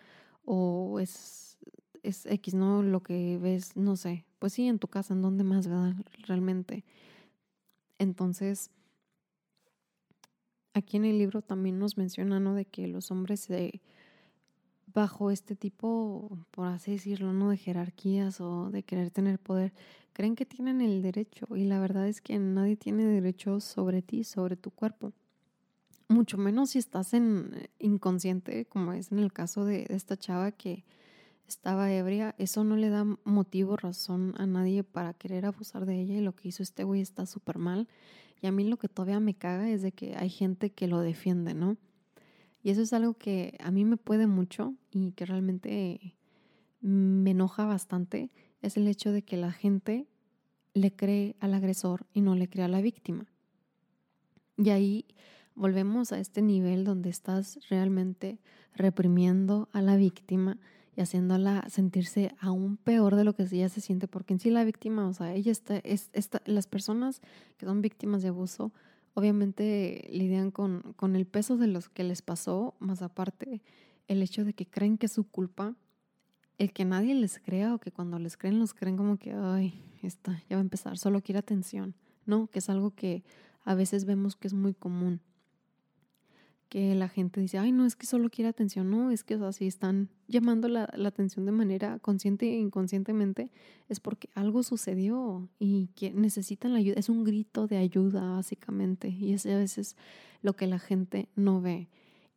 o 0.44 1.00
es, 1.00 1.58
es 2.02 2.26
X, 2.26 2.54
¿no? 2.54 2.82
Lo 2.82 3.02
que 3.02 3.38
ves, 3.38 3.76
no 3.76 3.96
sé, 3.96 4.26
pues 4.38 4.52
sí, 4.52 4.68
en 4.68 4.78
tu 4.78 4.88
casa, 4.88 5.14
¿en 5.14 5.22
dónde 5.22 5.44
más, 5.44 5.66
verdad? 5.66 5.94
Realmente. 6.26 6.84
Entonces, 7.98 8.70
aquí 10.74 10.96
en 10.96 11.04
el 11.04 11.18
libro 11.18 11.42
también 11.42 11.78
nos 11.78 11.96
menciona, 11.96 12.40
¿no? 12.40 12.54
De 12.54 12.66
que 12.66 12.86
los 12.86 13.10
hombres 13.10 13.48
bajo 14.92 15.30
este 15.30 15.56
tipo, 15.56 16.38
por 16.50 16.68
así 16.68 16.92
decirlo, 16.92 17.32
¿no? 17.32 17.50
De 17.50 17.56
jerarquías 17.56 18.40
o 18.40 18.70
de 18.70 18.82
querer 18.82 19.10
tener 19.10 19.38
poder, 19.38 19.72
creen 20.12 20.34
que 20.34 20.46
tienen 20.46 20.80
el 20.80 21.02
derecho 21.02 21.46
y 21.54 21.64
la 21.64 21.78
verdad 21.78 22.08
es 22.08 22.20
que 22.20 22.38
nadie 22.38 22.76
tiene 22.76 23.04
derecho 23.04 23.60
sobre 23.60 24.02
ti, 24.02 24.24
sobre 24.24 24.56
tu 24.56 24.70
cuerpo. 24.70 25.12
Mucho 26.08 26.38
menos 26.38 26.70
si 26.70 26.78
estás 26.78 27.14
en 27.14 27.68
inconsciente, 27.78 28.64
como 28.64 28.92
es 28.92 29.12
en 29.12 29.18
el 29.18 29.32
caso 29.32 29.64
de, 29.64 29.86
esta 29.90 30.16
chava 30.16 30.52
que 30.52 30.84
estaba 31.48 31.92
ebria, 31.92 32.34
eso 32.38 32.64
no 32.64 32.76
le 32.76 32.88
da 32.88 33.04
motivo, 33.24 33.76
razón 33.76 34.34
a 34.38 34.46
nadie 34.46 34.84
para 34.84 35.14
querer 35.14 35.46
abusar 35.46 35.86
de 35.86 36.00
ella 36.00 36.14
y 36.14 36.20
lo 36.20 36.34
que 36.34 36.48
hizo 36.48 36.62
este 36.62 36.84
güey 36.84 37.00
está 37.00 37.26
súper 37.26 37.58
mal. 37.58 37.88
Y 38.42 38.46
a 38.46 38.52
mí 38.52 38.64
lo 38.64 38.76
que 38.76 38.88
todavía 38.88 39.20
me 39.20 39.34
caga 39.34 39.70
es 39.70 39.82
de 39.82 39.92
que 39.92 40.16
hay 40.16 40.28
gente 40.28 40.70
que 40.70 40.88
lo 40.88 41.00
defiende, 41.00 41.54
¿no? 41.54 41.76
Y 42.62 42.70
eso 42.70 42.82
es 42.82 42.92
algo 42.92 43.14
que 43.14 43.56
a 43.60 43.70
mí 43.70 43.84
me 43.84 43.96
puede 43.96 44.26
mucho 44.26 44.74
y 44.90 45.12
que 45.12 45.24
realmente 45.24 46.16
me 46.80 47.30
enoja 47.30 47.64
bastante, 47.64 48.30
es 48.60 48.76
el 48.76 48.88
hecho 48.88 49.12
de 49.12 49.22
que 49.22 49.36
la 49.36 49.52
gente 49.52 50.06
le 50.74 50.94
cree 50.94 51.36
al 51.40 51.54
agresor 51.54 52.06
y 52.12 52.20
no 52.20 52.34
le 52.34 52.48
cree 52.48 52.64
a 52.64 52.68
la 52.68 52.80
víctima. 52.80 53.26
Y 54.58 54.70
ahí 54.70 55.06
volvemos 55.54 56.12
a 56.12 56.18
este 56.18 56.42
nivel 56.42 56.84
donde 56.84 57.08
estás 57.08 57.58
realmente 57.70 58.38
reprimiendo 58.74 59.68
a 59.72 59.80
la 59.80 59.96
víctima 59.96 60.58
y 60.96 61.02
haciéndola 61.02 61.64
sentirse 61.68 62.34
aún 62.40 62.78
peor 62.78 63.16
de 63.16 63.24
lo 63.24 63.34
que 63.34 63.42
ella 63.42 63.68
se 63.68 63.82
siente, 63.82 64.08
porque 64.08 64.32
en 64.32 64.40
sí 64.40 64.50
la 64.50 64.64
víctima, 64.64 65.06
o 65.06 65.12
sea, 65.12 65.34
ella 65.34 65.52
está, 65.52 65.76
es, 65.78 66.10
las 66.46 66.66
personas 66.66 67.20
que 67.58 67.66
son 67.66 67.82
víctimas 67.82 68.22
de 68.22 68.28
abuso, 68.28 68.72
obviamente 69.12 70.08
lidian 70.10 70.50
con, 70.50 70.94
con 70.96 71.14
el 71.14 71.26
peso 71.26 71.58
de 71.58 71.66
los 71.66 71.90
que 71.90 72.02
les 72.02 72.22
pasó, 72.22 72.74
más 72.78 73.02
aparte 73.02 73.62
el 74.08 74.22
hecho 74.22 74.44
de 74.44 74.54
que 74.54 74.66
creen 74.66 74.96
que 74.96 75.06
es 75.06 75.12
su 75.12 75.24
culpa, 75.24 75.74
el 76.58 76.72
que 76.72 76.86
nadie 76.86 77.14
les 77.14 77.38
crea 77.38 77.74
o 77.74 77.78
que 77.78 77.92
cuando 77.92 78.18
les 78.18 78.38
creen 78.38 78.58
los 78.58 78.72
creen 78.72 78.96
como 78.96 79.18
que, 79.18 79.32
ay, 79.32 79.84
está, 80.02 80.42
ya 80.48 80.56
va 80.56 80.60
a 80.60 80.60
empezar, 80.60 80.96
solo 80.96 81.20
quiere 81.20 81.38
atención, 81.38 81.94
¿no? 82.24 82.46
Que 82.46 82.60
es 82.60 82.70
algo 82.70 82.94
que 82.94 83.22
a 83.64 83.74
veces 83.74 84.06
vemos 84.06 84.36
que 84.36 84.48
es 84.48 84.54
muy 84.54 84.72
común 84.72 85.20
que 86.68 86.94
la 86.94 87.08
gente 87.08 87.40
dice, 87.40 87.58
ay, 87.58 87.72
no, 87.72 87.86
es 87.86 87.94
que 87.96 88.06
solo 88.06 88.28
quiere 88.28 88.48
atención, 88.48 88.90
no, 88.90 89.10
es 89.10 89.22
que 89.22 89.36
o 89.36 89.38
sea, 89.38 89.52
si 89.52 89.66
están 89.66 90.08
llamando 90.26 90.68
la, 90.68 90.88
atención 91.06 91.46
de 91.46 91.52
manera 91.52 91.98
consciente 92.00 92.46
e 92.46 92.58
inconscientemente, 92.58 93.50
es 93.88 94.00
porque 94.00 94.28
algo 94.34 94.62
sucedió 94.62 95.48
y 95.58 95.88
que 95.94 96.12
necesitan 96.12 96.72
la 96.72 96.80
ayuda, 96.80 96.96
es 96.98 97.08
un 97.08 97.24
grito 97.24 97.66
de 97.66 97.76
ayuda 97.76 98.32
básicamente, 98.32 99.08
y 99.08 99.32
es 99.32 99.46
a 99.46 99.56
veces 99.56 99.96
lo 100.42 100.54
que 100.54 100.66
la 100.66 100.78
gente 100.78 101.28
no 101.36 101.60
ve. 101.60 101.88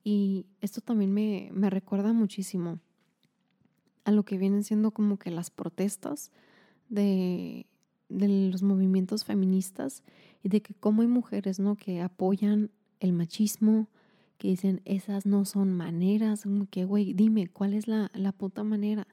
Y 0.04 0.46
esto 0.62 0.82
también 0.82 1.12
me, 1.12 1.50
me 1.52 1.70
recuerda 1.70 2.14
muchísimo 2.14 2.80
a 4.06 4.12
lo 4.12 4.24
que 4.24 4.38
vienen 4.38 4.64
siendo 4.64 4.92
como 4.92 5.18
que 5.18 5.32
las 5.32 5.50
protestas 5.50 6.32
de, 6.88 7.66
de 8.10 8.28
los 8.52 8.64
movimientos 8.64 9.26
feministas 9.26 10.04
y 10.44 10.50
de 10.50 10.62
que 10.62 10.74
como 10.74 11.02
hay 11.02 11.08
mujeres, 11.08 11.60
¿no? 11.60 11.76
Que 11.76 12.02
apoyan 12.02 12.72
el 13.00 13.14
machismo, 13.14 13.88
que 14.40 14.48
dicen, 14.48 14.82
esas 14.86 15.26
no 15.26 15.44
son 15.44 15.74
maneras, 15.74 16.46
que, 16.72 16.86
güey, 16.86 17.14
dime, 17.14 17.50
¿cuál 17.50 17.74
es 17.74 17.88
la, 17.90 18.10
la, 18.16 18.32
puta 18.32 18.64
manera? 18.64 19.06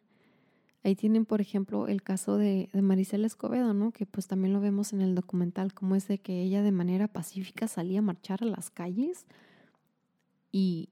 Ahí 0.85 0.95
tienen, 0.95 1.27
por 1.27 1.41
ejemplo, 1.41 1.89
el 1.89 2.03
caso 2.03 2.39
de, 2.39 2.71
de 2.73 3.27
Escobedo, 3.27 3.75
¿no? 3.75 3.91
Que 3.91 4.07
pues 4.07 4.29
también 4.29 4.55
lo 4.55 4.61
vemos 4.61 4.93
en 4.93 5.01
el 5.01 5.17
documental, 5.17 5.75
como 5.75 5.97
es 5.97 6.07
de 6.07 6.19
que 6.19 6.43
ella 6.43 6.63
de 6.63 6.71
manera 6.71 7.09
pacífica 7.09 7.67
salía 7.67 7.99
a 7.99 8.03
marchar 8.03 8.45
a 8.45 8.47
las 8.47 8.71
calles 8.71 9.27
y 10.53 10.91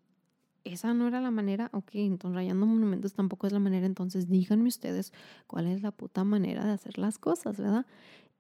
esa 0.65 0.95
no 0.95 1.07
era 1.07 1.21
la 1.21 1.31
manera, 1.31 1.71
ok, 1.73 1.91
entonces 1.95 2.35
rayando 2.35 2.67
monumentos 2.67 3.13
tampoco 3.13 3.47
es 3.47 3.53
la 3.53 3.61
manera, 3.61 3.87
entonces 3.87 4.29
díganme 4.29 4.67
ustedes 4.67 5.13
cuál 5.47 5.69
es 5.69 5.81
la 5.81 5.93
puta 5.93 6.25
manera 6.25 6.65
de 6.65 6.73
hacer 6.73 6.99
las 6.99 7.19
cosas, 7.19 7.59
¿verdad? 7.59 7.87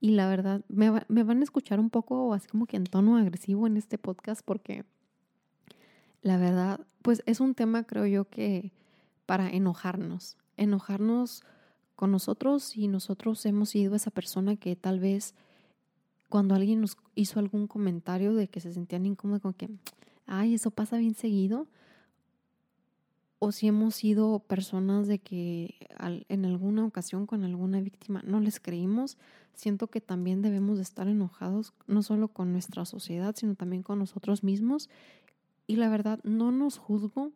Y 0.00 0.10
la 0.10 0.28
verdad, 0.28 0.64
me, 0.66 0.90
me 1.06 1.22
van 1.22 1.40
a 1.40 1.44
escuchar 1.44 1.78
un 1.78 1.88
poco 1.88 2.34
así 2.34 2.48
como 2.48 2.66
que 2.66 2.76
en 2.76 2.84
tono 2.84 3.16
agresivo 3.16 3.68
en 3.68 3.76
este 3.76 3.96
podcast 3.96 4.42
porque 4.44 4.84
la 6.24 6.38
verdad, 6.38 6.80
pues 7.02 7.22
es 7.26 7.38
un 7.38 7.54
tema, 7.54 7.84
creo 7.84 8.06
yo, 8.06 8.24
que 8.24 8.72
para 9.26 9.50
enojarnos, 9.50 10.38
enojarnos 10.56 11.44
con 11.96 12.10
nosotros 12.10 12.78
y 12.78 12.88
nosotros 12.88 13.44
hemos 13.44 13.68
sido 13.68 13.94
esa 13.94 14.10
persona 14.10 14.56
que 14.56 14.74
tal 14.74 15.00
vez 15.00 15.34
cuando 16.30 16.54
alguien 16.54 16.80
nos 16.80 16.96
hizo 17.14 17.40
algún 17.40 17.66
comentario 17.66 18.34
de 18.34 18.48
que 18.48 18.60
se 18.60 18.72
sentían 18.72 19.04
incómodos, 19.04 19.42
con 19.42 19.52
que, 19.52 19.68
ay, 20.26 20.54
eso 20.54 20.70
pasa 20.70 20.96
bien 20.96 21.14
seguido, 21.14 21.68
o 23.38 23.52
si 23.52 23.68
hemos 23.68 23.94
sido 23.94 24.38
personas 24.38 25.06
de 25.06 25.18
que 25.18 25.74
en 26.00 26.44
alguna 26.46 26.86
ocasión 26.86 27.26
con 27.26 27.44
alguna 27.44 27.82
víctima 27.82 28.22
no 28.24 28.40
les 28.40 28.60
creímos, 28.60 29.18
siento 29.52 29.88
que 29.88 30.00
también 30.00 30.40
debemos 30.40 30.78
de 30.78 30.84
estar 30.84 31.06
enojados 31.06 31.74
no 31.86 32.02
solo 32.02 32.28
con 32.28 32.52
nuestra 32.52 32.86
sociedad, 32.86 33.34
sino 33.36 33.54
también 33.54 33.82
con 33.82 33.98
nosotros 33.98 34.42
mismos 34.42 34.88
y 35.66 35.76
la 35.76 35.88
verdad, 35.88 36.20
no 36.24 36.52
nos 36.52 36.78
juzgo 36.78 37.32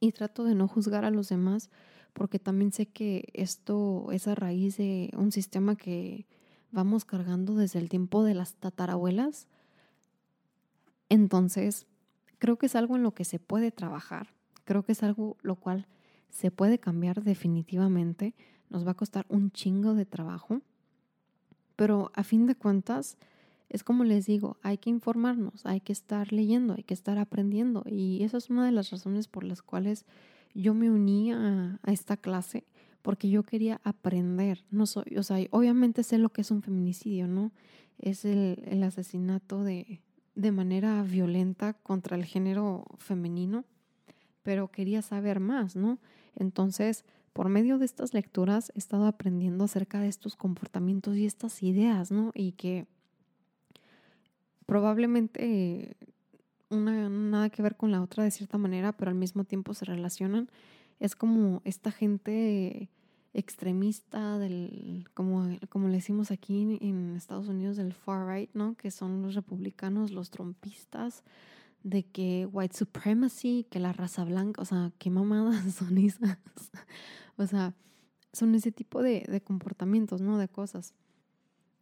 y 0.00 0.12
trato 0.12 0.44
de 0.44 0.54
no 0.54 0.68
juzgar 0.68 1.04
a 1.04 1.10
los 1.10 1.28
demás 1.28 1.70
porque 2.16 2.38
también 2.38 2.72
sé 2.72 2.86
que 2.86 3.28
esto 3.34 4.10
es 4.10 4.26
a 4.26 4.34
raíz 4.34 4.78
de 4.78 5.10
un 5.16 5.32
sistema 5.32 5.76
que 5.76 6.26
vamos 6.72 7.04
cargando 7.04 7.54
desde 7.54 7.78
el 7.78 7.90
tiempo 7.90 8.24
de 8.24 8.34
las 8.34 8.54
tatarabuelas. 8.54 9.48
Entonces, 11.10 11.86
creo 12.38 12.56
que 12.56 12.66
es 12.66 12.74
algo 12.74 12.96
en 12.96 13.02
lo 13.02 13.12
que 13.12 13.24
se 13.24 13.38
puede 13.38 13.70
trabajar. 13.70 14.28
Creo 14.64 14.82
que 14.82 14.92
es 14.92 15.02
algo 15.02 15.36
lo 15.42 15.56
cual 15.56 15.86
se 16.30 16.50
puede 16.50 16.78
cambiar 16.78 17.22
definitivamente. 17.22 18.34
Nos 18.70 18.86
va 18.86 18.92
a 18.92 18.96
costar 18.96 19.26
un 19.28 19.50
chingo 19.50 19.94
de 19.94 20.06
trabajo. 20.06 20.62
Pero 21.76 22.10
a 22.14 22.24
fin 22.24 22.46
de 22.46 22.54
cuentas, 22.54 23.18
es 23.68 23.82
como 23.82 24.04
les 24.04 24.26
digo, 24.26 24.58
hay 24.62 24.78
que 24.78 24.90
informarnos, 24.90 25.66
hay 25.66 25.80
que 25.80 25.92
estar 25.92 26.32
leyendo, 26.32 26.74
hay 26.74 26.84
que 26.84 26.94
estar 26.94 27.18
aprendiendo. 27.18 27.82
Y 27.86 28.22
esa 28.22 28.38
es 28.38 28.50
una 28.50 28.64
de 28.64 28.72
las 28.72 28.90
razones 28.90 29.28
por 29.28 29.44
las 29.44 29.62
cuales 29.62 30.04
yo 30.54 30.74
me 30.74 30.90
uní 30.90 31.32
a, 31.32 31.80
esta 31.86 32.16
clase, 32.16 32.64
porque 33.02 33.28
yo 33.28 33.42
quería 33.42 33.80
aprender. 33.84 34.64
No 34.70 34.86
soy, 34.86 35.16
o 35.16 35.22
sea, 35.22 35.38
obviamente 35.50 36.02
sé 36.02 36.18
lo 36.18 36.30
que 36.30 36.42
es 36.42 36.50
un 36.50 36.62
feminicidio, 36.62 37.26
¿no? 37.26 37.52
Es 37.98 38.24
el, 38.24 38.62
el 38.66 38.82
asesinato 38.82 39.64
de, 39.64 40.00
de 40.34 40.52
manera 40.52 41.02
violenta 41.02 41.74
contra 41.74 42.16
el 42.16 42.24
género 42.24 42.84
femenino, 42.98 43.64
pero 44.42 44.68
quería 44.68 45.02
saber 45.02 45.40
más, 45.40 45.74
¿no? 45.74 45.98
Entonces, 46.36 47.04
por 47.32 47.48
medio 47.48 47.78
de 47.78 47.84
estas 47.84 48.14
lecturas 48.14 48.70
he 48.74 48.78
estado 48.78 49.06
aprendiendo 49.06 49.64
acerca 49.64 49.98
de 50.00 50.08
estos 50.08 50.36
comportamientos 50.36 51.16
y 51.16 51.26
estas 51.26 51.62
ideas, 51.62 52.10
¿no? 52.10 52.30
Y 52.34 52.52
que 52.52 52.86
probablemente 54.66 55.96
una 56.68 57.08
nada 57.08 57.50
que 57.50 57.62
ver 57.62 57.76
con 57.76 57.92
la 57.92 58.02
otra 58.02 58.24
de 58.24 58.30
cierta 58.30 58.58
manera, 58.58 58.92
pero 58.92 59.10
al 59.10 59.16
mismo 59.16 59.44
tiempo 59.44 59.74
se 59.74 59.84
relacionan. 59.84 60.50
Es 60.98 61.14
como 61.14 61.62
esta 61.64 61.90
gente 61.90 62.90
extremista 63.32 64.38
del, 64.38 65.08
como, 65.14 65.46
como 65.68 65.88
le 65.88 65.96
decimos 65.96 66.30
aquí 66.30 66.78
en 66.80 67.16
Estados 67.16 67.48
Unidos, 67.48 67.76
del 67.76 67.92
far 67.92 68.26
right, 68.26 68.50
¿no? 68.54 68.74
Que 68.76 68.90
son 68.90 69.22
los 69.22 69.34
republicanos, 69.34 70.10
los 70.10 70.30
trompistas, 70.30 71.22
de 71.82 72.02
que 72.02 72.48
white 72.50 72.76
supremacy, 72.76 73.66
que 73.70 73.78
la 73.78 73.92
raza 73.92 74.24
blanca, 74.24 74.62
o 74.62 74.64
sea, 74.64 74.90
qué 74.98 75.10
mamadas 75.10 75.74
son 75.74 75.98
esas. 75.98 76.38
o 77.36 77.46
sea, 77.46 77.74
son 78.32 78.54
ese 78.54 78.72
tipo 78.72 79.02
de, 79.02 79.24
de 79.28 79.40
comportamientos, 79.40 80.20
¿no? 80.20 80.38
De 80.38 80.48
cosas 80.48 80.94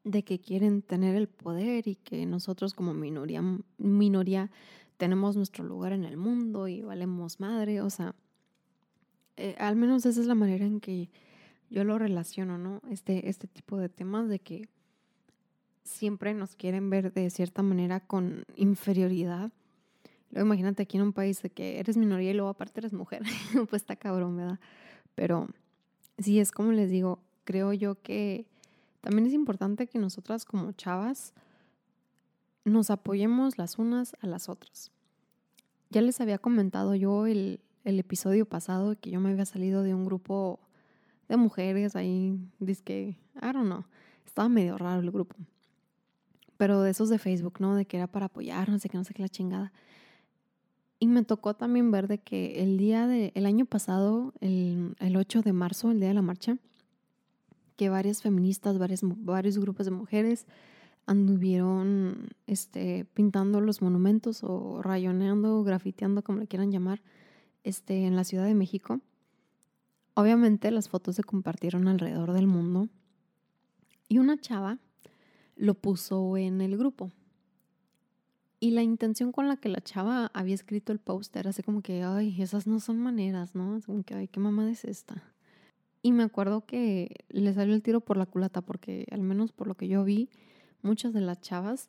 de 0.04 0.22
que 0.22 0.38
quieren 0.38 0.82
tener 0.82 1.16
el 1.16 1.28
poder 1.28 1.88
y 1.88 1.96
que 1.96 2.26
nosotros 2.26 2.74
como 2.74 2.94
minoría, 2.94 3.42
minoría 3.78 4.50
tenemos 4.96 5.36
nuestro 5.36 5.64
lugar 5.64 5.92
en 5.92 6.04
el 6.04 6.16
mundo 6.16 6.68
y 6.68 6.82
valemos 6.82 7.40
madre, 7.40 7.80
o 7.80 7.90
sea, 7.90 8.14
eh, 9.36 9.56
al 9.58 9.76
menos 9.76 10.06
esa 10.06 10.20
es 10.20 10.26
la 10.26 10.34
manera 10.34 10.64
en 10.64 10.80
que 10.80 11.10
yo 11.70 11.82
lo 11.84 11.98
relaciono, 11.98 12.58
¿no? 12.58 12.80
Este, 12.90 13.28
este 13.28 13.48
tipo 13.48 13.78
de 13.78 13.88
temas 13.88 14.28
de 14.28 14.38
que 14.38 14.68
siempre 15.82 16.34
nos 16.34 16.54
quieren 16.54 16.88
ver 16.90 17.12
de 17.12 17.30
cierta 17.30 17.62
manera 17.62 18.00
con 18.00 18.44
inferioridad. 18.56 19.52
Luego 20.30 20.46
imagínate 20.46 20.82
aquí 20.82 20.96
en 20.98 21.04
un 21.04 21.12
país 21.12 21.42
de 21.42 21.50
que 21.50 21.78
eres 21.78 21.96
minoría 21.96 22.30
y 22.30 22.34
luego 22.34 22.50
aparte 22.50 22.80
eres 22.80 22.92
mujer, 22.92 23.22
pues 23.70 23.82
está 23.82 23.96
cabrón, 23.96 24.36
¿verdad? 24.36 24.60
Pero 25.14 25.48
sí, 26.18 26.38
es 26.38 26.52
como 26.52 26.72
les 26.72 26.90
digo, 26.90 27.20
creo 27.44 27.72
yo 27.72 28.00
que 28.02 28.46
también 29.04 29.26
es 29.26 29.34
importante 29.34 29.86
que 29.86 29.98
nosotras 29.98 30.46
como 30.46 30.72
chavas 30.72 31.34
nos 32.64 32.88
apoyemos 32.88 33.58
las 33.58 33.78
unas 33.78 34.16
a 34.22 34.26
las 34.26 34.48
otras. 34.48 34.92
Ya 35.90 36.00
les 36.00 36.22
había 36.22 36.38
comentado 36.38 36.94
yo 36.94 37.26
el, 37.26 37.60
el 37.84 38.00
episodio 38.00 38.46
pasado 38.46 38.98
que 38.98 39.10
yo 39.10 39.20
me 39.20 39.30
había 39.30 39.44
salido 39.44 39.82
de 39.82 39.92
un 39.92 40.06
grupo 40.06 40.58
de 41.28 41.36
mujeres 41.36 41.96
ahí, 41.96 42.40
que, 42.82 43.18
I 43.36 43.52
don't 43.52 43.66
know, 43.66 43.84
estaba 44.24 44.48
medio 44.48 44.78
raro 44.78 45.02
el 45.02 45.10
grupo. 45.10 45.36
Pero 46.56 46.80
de 46.80 46.90
esos 46.90 47.10
de 47.10 47.18
Facebook, 47.18 47.56
¿no? 47.60 47.74
De 47.74 47.84
que 47.84 47.98
era 47.98 48.06
para 48.06 48.26
apoyarnos, 48.26 48.80
de 48.80 48.88
que 48.88 48.96
no 48.96 49.04
sé 49.04 49.12
qué 49.12 49.20
la 49.20 49.28
chingada. 49.28 49.70
Y 50.98 51.08
me 51.08 51.24
tocó 51.24 51.52
también 51.52 51.90
ver 51.90 52.08
de 52.08 52.16
que 52.16 52.62
el 52.62 52.78
día 52.78 53.06
de, 53.06 53.32
el 53.34 53.44
año 53.44 53.66
pasado, 53.66 54.32
el, 54.40 54.96
el 54.98 55.14
8 55.14 55.42
de 55.42 55.52
marzo, 55.52 55.90
el 55.90 56.00
día 56.00 56.08
de 56.08 56.14
la 56.14 56.22
marcha, 56.22 56.56
que 57.76 57.88
varias 57.88 58.22
feministas, 58.22 58.78
varios, 58.78 59.58
grupos 59.58 59.86
de 59.86 59.92
mujeres 59.92 60.46
anduvieron 61.06 62.28
este, 62.46 63.04
pintando 63.14 63.60
los 63.60 63.82
monumentos 63.82 64.42
o 64.42 64.80
rayoneando, 64.82 65.62
grafiteando, 65.64 66.22
como 66.22 66.38
le 66.38 66.46
quieran 66.46 66.70
llamar, 66.70 67.02
este, 67.62 68.06
en 68.06 68.16
la 68.16 68.24
Ciudad 68.24 68.46
de 68.46 68.54
México. 68.54 69.00
Obviamente 70.14 70.70
las 70.70 70.88
fotos 70.88 71.16
se 71.16 71.24
compartieron 71.24 71.88
alrededor 71.88 72.32
del 72.32 72.46
mundo 72.46 72.88
y 74.08 74.18
una 74.18 74.38
chava 74.38 74.78
lo 75.56 75.74
puso 75.74 76.36
en 76.36 76.60
el 76.60 76.76
grupo. 76.76 77.10
Y 78.60 78.70
la 78.70 78.82
intención 78.82 79.32
con 79.32 79.48
la 79.48 79.56
que 79.56 79.68
la 79.68 79.82
chava 79.82 80.30
había 80.32 80.54
escrito 80.54 80.92
el 80.92 80.98
post 80.98 81.36
era 81.36 81.50
así 81.50 81.62
como 81.62 81.82
que, 81.82 82.02
ay, 82.02 82.40
esas 82.40 82.66
no 82.66 82.80
son 82.80 82.98
maneras, 82.98 83.54
¿no? 83.54 83.78
Como 83.84 84.04
que, 84.04 84.14
ay, 84.14 84.28
qué 84.28 84.40
mamada 84.40 84.70
es 84.70 84.84
esta. 84.84 85.22
Y 86.04 86.12
me 86.12 86.22
acuerdo 86.22 86.66
que 86.66 87.24
le 87.30 87.54
salió 87.54 87.74
el 87.74 87.80
tiro 87.80 88.02
por 88.02 88.18
la 88.18 88.26
culata 88.26 88.60
porque 88.60 89.06
al 89.10 89.22
menos 89.22 89.52
por 89.52 89.66
lo 89.66 89.74
que 89.74 89.88
yo 89.88 90.04
vi, 90.04 90.28
muchas 90.82 91.14
de 91.14 91.22
las 91.22 91.40
chavas 91.40 91.88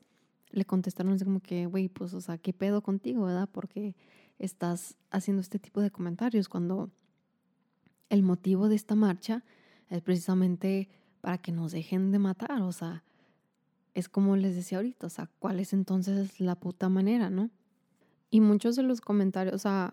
le 0.52 0.64
contestaron 0.64 1.12
así 1.12 1.26
como 1.26 1.42
que, 1.42 1.66
güey, 1.66 1.90
pues, 1.90 2.14
o 2.14 2.22
sea, 2.22 2.38
¿qué 2.38 2.54
pedo 2.54 2.82
contigo, 2.82 3.26
verdad? 3.26 3.50
Porque 3.52 3.94
estás 4.40 4.96
haciendo 5.12 5.42
este 5.42 5.60
tipo 5.60 5.82
de 5.82 5.92
comentarios 5.92 6.48
cuando 6.48 6.92
el 8.08 8.24
motivo 8.24 8.70
de 8.70 8.76
esta 8.76 8.96
marcha 8.96 9.44
es 9.90 10.02
precisamente 10.02 10.88
para 11.20 11.38
que 11.38 11.52
nos 11.52 11.74
dejen 11.74 12.14
de 12.14 12.20
matar, 12.20 12.62
o 12.62 12.72
sea, 12.72 13.04
es 13.96 14.08
como 14.08 14.38
les 14.38 14.56
decía 14.56 14.78
ahorita, 14.78 15.08
o 15.08 15.10
sea, 15.10 15.30
¿cuál 15.40 15.60
es 15.60 15.74
entonces 15.74 16.40
la 16.40 16.56
puta 16.56 16.88
manera, 16.88 17.30
no? 17.30 17.50
Y 18.30 18.40
muchos 18.40 18.78
de 18.78 18.84
los 18.84 19.02
comentarios, 19.02 19.56
o 19.56 19.60
sea, 19.60 19.92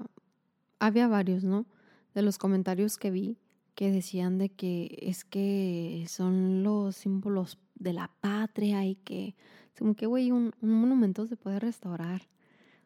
había 0.79 1.09
varios, 1.09 1.43
¿no? 1.43 1.67
De 2.15 2.23
los 2.23 2.39
comentarios 2.39 2.99
que 2.99 3.11
vi 3.11 3.37
que 3.75 3.91
decían 3.91 4.39
de 4.39 4.51
que 4.51 4.99
es 5.03 5.25
que 5.25 6.05
son 6.09 6.63
los 6.63 6.97
símbolos 6.97 7.59
de 7.75 7.93
la 7.93 8.11
patria 8.21 8.85
y 8.85 8.97
que, 8.97 9.35
como 9.79 9.95
que, 9.95 10.07
güey, 10.07 10.31
un, 10.31 10.53
monumento 10.61 11.27
se 11.27 11.37
puede 11.37 11.59
restaurar. 11.59 12.23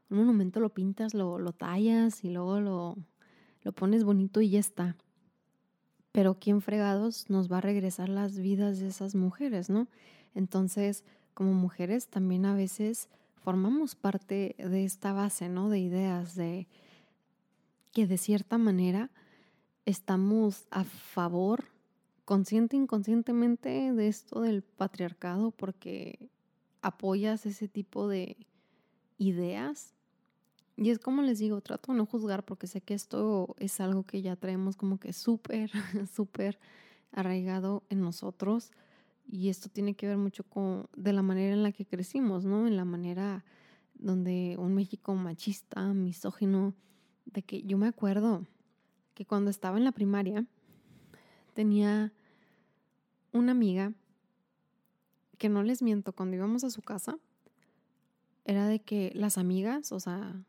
Un 0.09 0.19
monumento 0.19 0.61
lo 0.61 0.71
pintas, 0.71 1.15
lo, 1.15 1.39
lo 1.39 1.53
tallas 1.53 2.25
y 2.25 2.31
luego 2.31 2.61
lo, 2.61 2.97
lo 3.63 3.73
pones 3.73 4.05
bonito 4.05 4.41
y 4.41 4.51
ya 4.51 4.61
está. 4.61 4.97
Pero 6.13 6.39
¿quién 6.39 6.63
fregados 6.63 7.29
nos 7.29 7.51
va 7.51 7.59
a 7.59 7.63
regresar 7.63 8.09
las 8.09 8.39
vidas 8.39 8.79
de 8.79 8.89
esas 8.89 9.15
mujeres, 9.15 9.69
no? 9.69 9.89
Entonces, 10.35 11.05
como 11.35 11.53
mujeres 11.53 12.09
también 12.09 12.47
a 12.47 12.55
veces 12.55 13.09
formamos 13.35 13.95
parte 13.95 14.55
de 14.59 14.85
esta 14.85 15.13
base, 15.13 15.49
¿no? 15.49 15.69
De 15.69 15.81
ideas, 15.81 16.35
de 16.37 16.69
que 17.93 18.07
de 18.07 18.19
cierta 18.19 18.59
manera 18.59 19.11
estamos 19.87 20.67
a 20.71 20.85
favor, 20.85 21.65
consciente 22.25 22.77
inconscientemente, 22.77 23.93
de 23.93 24.09
esto 24.09 24.41
del 24.43 24.63
patriarcado 24.63 25.53
porque 25.53 26.29
apoyas 26.83 27.47
ese 27.47 27.69
tipo 27.69 28.09
de 28.09 28.37
ideas. 29.17 29.95
Y 30.77 30.91
es 30.91 30.99
como 30.99 31.23
les 31.23 31.39
digo, 31.39 31.61
trato 31.63 31.93
de 31.93 31.99
no 31.99 32.05
juzgar 32.05 32.45
porque 32.45 32.67
sé 32.67 32.83
que 32.83 32.95
esto 32.95 33.55
es 33.59 33.81
algo 33.81 34.03
que 34.03 34.21
ya 34.21 34.37
traemos 34.37 34.77
como 34.77 34.99
que 34.99 35.13
súper, 35.13 35.71
súper 36.15 36.59
arraigado 37.13 37.85
en 37.89 38.01
nosotros 38.03 38.73
y 39.29 39.49
esto 39.49 39.69
tiene 39.69 39.95
que 39.95 40.07
ver 40.07 40.19
mucho 40.19 40.45
con 40.45 40.89
de 40.97 41.13
la 41.13 41.23
manera 41.23 41.55
en 41.55 41.63
la 41.63 41.73
que 41.73 41.87
crecimos, 41.87 42.45
¿no? 42.45 42.67
En 42.67 42.77
la 42.77 42.85
manera 42.85 43.45
donde 43.95 44.57
un 44.59 44.75
México 44.75 45.15
machista, 45.15 45.95
misógino, 45.95 46.75
de 47.25 47.43
que 47.43 47.63
yo 47.63 47.79
me 47.79 47.89
acuerdo 47.89 48.47
que 49.17 49.25
cuando 49.25 49.51
estaba 49.51 49.79
en 49.79 49.85
la 49.85 49.93
primaria 49.93 50.45
tenía 51.55 52.13
una 53.33 53.53
amiga 53.53 53.95
que 55.39 55.49
no 55.49 55.63
les 55.63 55.81
miento, 55.83 56.13
cuando 56.13 56.37
íbamos 56.37 56.65
a 56.65 56.71
su 56.71 56.83
casa, 56.83 57.19
era 58.45 58.69
de 58.69 58.79
que 58.81 59.11
las 59.15 59.39
amigas, 59.39 59.91
o 59.91 60.01
sea, 60.01 60.45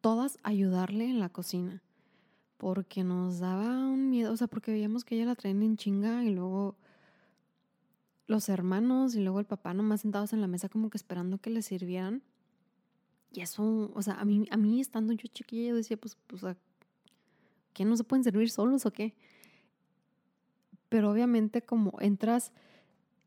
todas 0.00 0.38
ayudarle 0.44 1.06
en 1.06 1.18
la 1.18 1.28
cocina, 1.28 1.82
porque 2.56 3.02
nos 3.02 3.40
daba 3.40 3.78
un 3.78 4.10
miedo, 4.10 4.32
o 4.32 4.36
sea, 4.36 4.46
porque 4.46 4.70
veíamos 4.70 5.04
que 5.04 5.16
ella 5.16 5.26
la 5.26 5.34
traen 5.34 5.64
en 5.64 5.76
chinga 5.76 6.24
y 6.24 6.30
luego 6.30 6.76
los 8.28 8.48
hermanos 8.48 9.16
y 9.16 9.20
luego 9.22 9.40
el 9.40 9.46
papá 9.46 9.74
nomás 9.74 10.02
sentados 10.02 10.32
en 10.32 10.40
la 10.40 10.46
mesa 10.46 10.68
como 10.68 10.88
que 10.88 10.98
esperando 10.98 11.38
que 11.38 11.50
le 11.50 11.62
sirvieran. 11.62 12.22
Y 13.32 13.40
eso, 13.40 13.90
o 13.92 14.02
sea, 14.02 14.14
a 14.14 14.24
mí, 14.24 14.46
a 14.52 14.56
mí 14.56 14.80
estando 14.80 15.12
yo 15.12 15.26
chiquilla, 15.26 15.70
yo 15.70 15.76
decía, 15.76 15.96
pues, 15.96 16.16
pues, 16.28 16.44
¿qué 17.72 17.84
no 17.84 17.96
se 17.96 18.04
pueden 18.04 18.24
servir 18.24 18.50
solos 18.50 18.86
o 18.86 18.92
qué? 18.92 19.14
Pero 20.88 21.10
obviamente 21.10 21.62
como 21.62 21.94
entras 22.00 22.52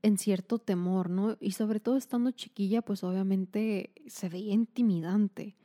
en 0.01 0.17
cierto 0.17 0.59
temor, 0.59 1.09
¿no? 1.09 1.37
Y 1.39 1.51
sobre 1.51 1.79
todo 1.79 1.95
estando 1.95 2.31
chiquilla, 2.31 2.81
pues 2.81 3.03
obviamente 3.03 3.91
se 4.07 4.29
veía 4.29 4.53
intimidante. 4.53 5.55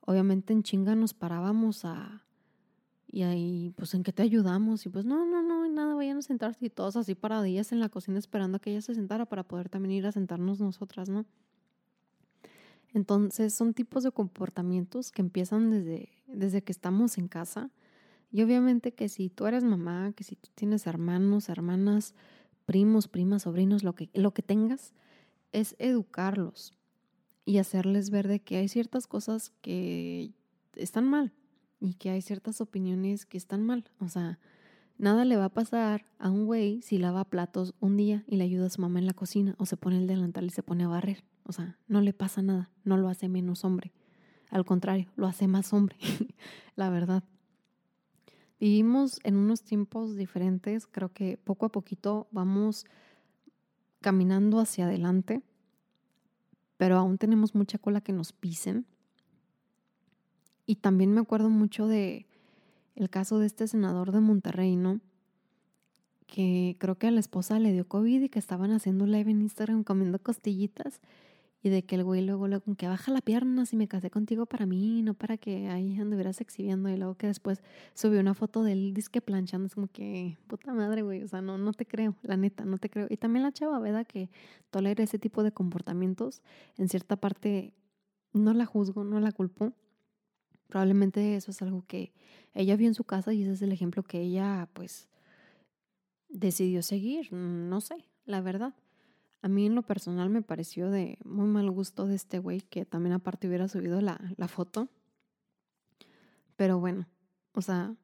Obviamente 0.00 0.52
en 0.52 0.62
chinga 0.62 0.94
nos 0.94 1.14
parábamos 1.14 1.84
a, 1.84 2.24
y 3.10 3.22
ahí, 3.22 3.72
pues, 3.76 3.94
¿en 3.94 4.02
qué 4.02 4.12
te 4.12 4.22
ayudamos? 4.22 4.84
Y 4.84 4.90
pues, 4.90 5.06
no, 5.06 5.24
no, 5.24 5.42
no, 5.42 5.66
nada, 5.68 5.94
vayan 5.94 6.18
a 6.18 6.22
sentarse 6.22 6.66
y 6.66 6.70
todos 6.70 6.94
así 6.96 7.14
paradillas 7.14 7.72
en 7.72 7.80
la 7.80 7.88
cocina 7.88 8.18
esperando 8.18 8.58
a 8.58 8.60
que 8.60 8.70
ella 8.70 8.82
se 8.82 8.94
sentara 8.94 9.24
para 9.24 9.44
poder 9.44 9.70
también 9.70 9.94
ir 9.94 10.06
a 10.06 10.12
sentarnos 10.12 10.60
nosotras, 10.60 11.08
¿no? 11.08 11.24
Entonces, 12.92 13.54
son 13.54 13.72
tipos 13.72 14.02
de 14.02 14.12
comportamientos 14.12 15.10
que 15.10 15.22
empiezan 15.22 15.70
desde, 15.70 16.10
desde 16.26 16.62
que 16.62 16.72
estamos 16.72 17.16
en 17.16 17.28
casa. 17.28 17.70
Y 18.30 18.42
obviamente 18.42 18.92
que 18.92 19.08
si 19.08 19.30
tú 19.30 19.46
eres 19.46 19.64
mamá, 19.64 20.12
que 20.14 20.24
si 20.24 20.36
tú 20.36 20.50
tienes 20.54 20.86
hermanos, 20.86 21.48
hermanas, 21.48 22.14
primos, 22.66 23.08
primas, 23.08 23.42
sobrinos, 23.42 23.82
lo 23.82 23.94
que, 23.94 24.10
lo 24.12 24.32
que 24.32 24.42
tengas, 24.42 24.92
es 25.52 25.74
educarlos 25.78 26.74
y 27.46 27.58
hacerles 27.58 28.10
ver 28.10 28.28
de 28.28 28.40
que 28.40 28.58
hay 28.58 28.68
ciertas 28.68 29.06
cosas 29.06 29.52
que 29.62 30.32
están 30.74 31.08
mal 31.08 31.32
y 31.80 31.94
que 31.94 32.10
hay 32.10 32.20
ciertas 32.20 32.60
opiniones 32.60 33.24
que 33.24 33.38
están 33.38 33.64
mal. 33.64 33.84
O 34.00 34.08
sea, 34.08 34.38
nada 34.98 35.24
le 35.24 35.36
va 35.36 35.46
a 35.46 35.54
pasar 35.54 36.04
a 36.18 36.30
un 36.30 36.44
güey 36.44 36.82
si 36.82 36.98
lava 36.98 37.24
platos 37.24 37.74
un 37.80 37.96
día 37.96 38.24
y 38.26 38.36
le 38.36 38.44
ayuda 38.44 38.66
a 38.66 38.70
su 38.70 38.82
mamá 38.82 38.98
en 38.98 39.06
la 39.06 39.14
cocina 39.14 39.54
o 39.58 39.64
se 39.64 39.78
pone 39.78 39.96
el 39.96 40.06
delantal 40.06 40.44
y 40.44 40.50
se 40.50 40.62
pone 40.62 40.84
a 40.84 40.88
barrer. 40.88 41.24
O 41.44 41.52
sea, 41.52 41.78
no 41.86 42.02
le 42.02 42.12
pasa 42.12 42.42
nada, 42.42 42.70
no 42.84 42.98
lo 42.98 43.08
hace 43.08 43.28
menos 43.28 43.64
hombre. 43.64 43.92
Al 44.50 44.66
contrario, 44.66 45.08
lo 45.16 45.26
hace 45.26 45.46
más 45.48 45.72
hombre, 45.72 45.96
la 46.76 46.90
verdad. 46.90 47.24
Vivimos 48.60 49.20
en 49.22 49.36
unos 49.36 49.62
tiempos 49.62 50.16
diferentes, 50.16 50.86
creo 50.86 51.12
que 51.12 51.38
poco 51.38 51.66
a 51.66 51.72
poquito 51.72 52.26
vamos 52.32 52.86
caminando 54.00 54.58
hacia 54.58 54.86
adelante, 54.86 55.42
pero 56.76 56.96
aún 56.96 57.18
tenemos 57.18 57.54
mucha 57.54 57.78
cola 57.78 58.00
que 58.00 58.12
nos 58.12 58.32
pisen 58.32 58.86
y 60.66 60.76
también 60.76 61.12
me 61.12 61.20
acuerdo 61.20 61.48
mucho 61.48 61.86
de 61.86 62.26
el 62.94 63.08
caso 63.08 63.38
de 63.38 63.46
este 63.46 63.66
senador 63.66 64.12
de 64.12 64.20
Monterrey, 64.20 64.76
¿no? 64.76 65.00
Que 66.26 66.76
creo 66.78 66.98
que 66.98 67.06
a 67.06 67.10
la 67.10 67.20
esposa 67.20 67.58
le 67.58 67.72
dio 67.72 67.88
COVID 67.88 68.22
y 68.22 68.28
que 68.28 68.38
estaban 68.38 68.72
haciendo 68.72 69.06
live 69.06 69.30
en 69.30 69.40
Instagram 69.40 69.82
comiendo 69.82 70.18
costillitas 70.18 71.00
y 71.60 71.70
de 71.70 71.82
que 71.82 71.96
el 71.96 72.04
güey 72.04 72.24
luego, 72.24 72.46
luego, 72.46 72.76
que 72.76 72.86
baja 72.86 73.10
la 73.10 73.20
pierna 73.20 73.66
si 73.66 73.76
me 73.76 73.88
casé 73.88 74.10
contigo 74.10 74.46
para 74.46 74.64
mí, 74.64 75.02
no 75.02 75.14
para 75.14 75.36
que 75.38 75.68
ahí 75.68 75.98
anduvieras 75.98 76.40
exhibiendo. 76.40 76.88
Y 76.88 76.96
luego 76.96 77.16
que 77.16 77.26
después 77.26 77.62
subió 77.94 78.20
una 78.20 78.34
foto 78.34 78.62
de 78.62 78.72
él 78.72 78.94
disque 78.94 79.20
planchando. 79.20 79.66
Es 79.66 79.74
como 79.74 79.88
que, 79.88 80.38
puta 80.46 80.72
madre, 80.72 81.02
güey. 81.02 81.22
O 81.24 81.28
sea, 81.28 81.42
no, 81.42 81.58
no 81.58 81.72
te 81.72 81.84
creo, 81.84 82.16
la 82.22 82.36
neta, 82.36 82.64
no 82.64 82.78
te 82.78 82.88
creo. 82.90 83.08
Y 83.10 83.16
también 83.16 83.42
la 83.42 83.52
chava, 83.52 83.80
¿verdad? 83.80 84.06
Que 84.06 84.30
tolera 84.70 85.02
ese 85.02 85.18
tipo 85.18 85.42
de 85.42 85.50
comportamientos. 85.50 86.42
En 86.76 86.88
cierta 86.88 87.16
parte, 87.16 87.74
no 88.32 88.54
la 88.54 88.64
juzgo, 88.64 89.02
no 89.02 89.18
la 89.18 89.32
culpo. 89.32 89.72
Probablemente 90.68 91.34
eso 91.34 91.50
es 91.50 91.60
algo 91.62 91.84
que 91.86 92.12
ella 92.54 92.76
vio 92.76 92.86
en 92.86 92.94
su 92.94 93.04
casa 93.04 93.32
y 93.32 93.42
ese 93.42 93.52
es 93.52 93.62
el 93.62 93.72
ejemplo 93.72 94.02
que 94.02 94.20
ella 94.20 94.68
pues 94.74 95.08
decidió 96.28 96.82
seguir, 96.82 97.32
no 97.32 97.80
sé, 97.80 98.04
la 98.26 98.40
verdad. 98.42 98.74
A 99.40 99.48
mí 99.48 99.66
en 99.66 99.74
lo 99.74 99.82
personal 99.82 100.30
me 100.30 100.42
pareció 100.42 100.90
de 100.90 101.18
muy 101.24 101.46
mal 101.46 101.70
gusto 101.70 102.06
de 102.06 102.16
este 102.16 102.38
güey 102.38 102.60
que 102.60 102.84
también 102.84 103.12
aparte 103.12 103.46
hubiera 103.46 103.68
subido 103.68 104.00
la, 104.00 104.20
la 104.36 104.48
foto. 104.48 104.88
Pero 106.56 106.80
bueno, 106.80 107.06
o 107.52 107.62
sea, 107.62 107.94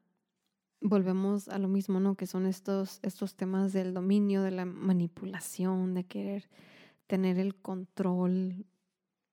volvemos 0.81 1.49
a 1.49 1.59
lo 1.59 1.67
mismo, 1.67 1.99
¿no? 1.99 2.15
Que 2.15 2.27
son 2.27 2.45
estos, 2.45 2.99
estos 3.01 3.35
temas 3.35 3.73
del 3.73 3.93
dominio, 3.93 4.43
de 4.43 4.51
la 4.51 4.65
manipulación, 4.65 5.93
de 5.93 6.05
querer 6.05 6.49
tener 7.07 7.37
el 7.37 7.55
control 7.55 8.65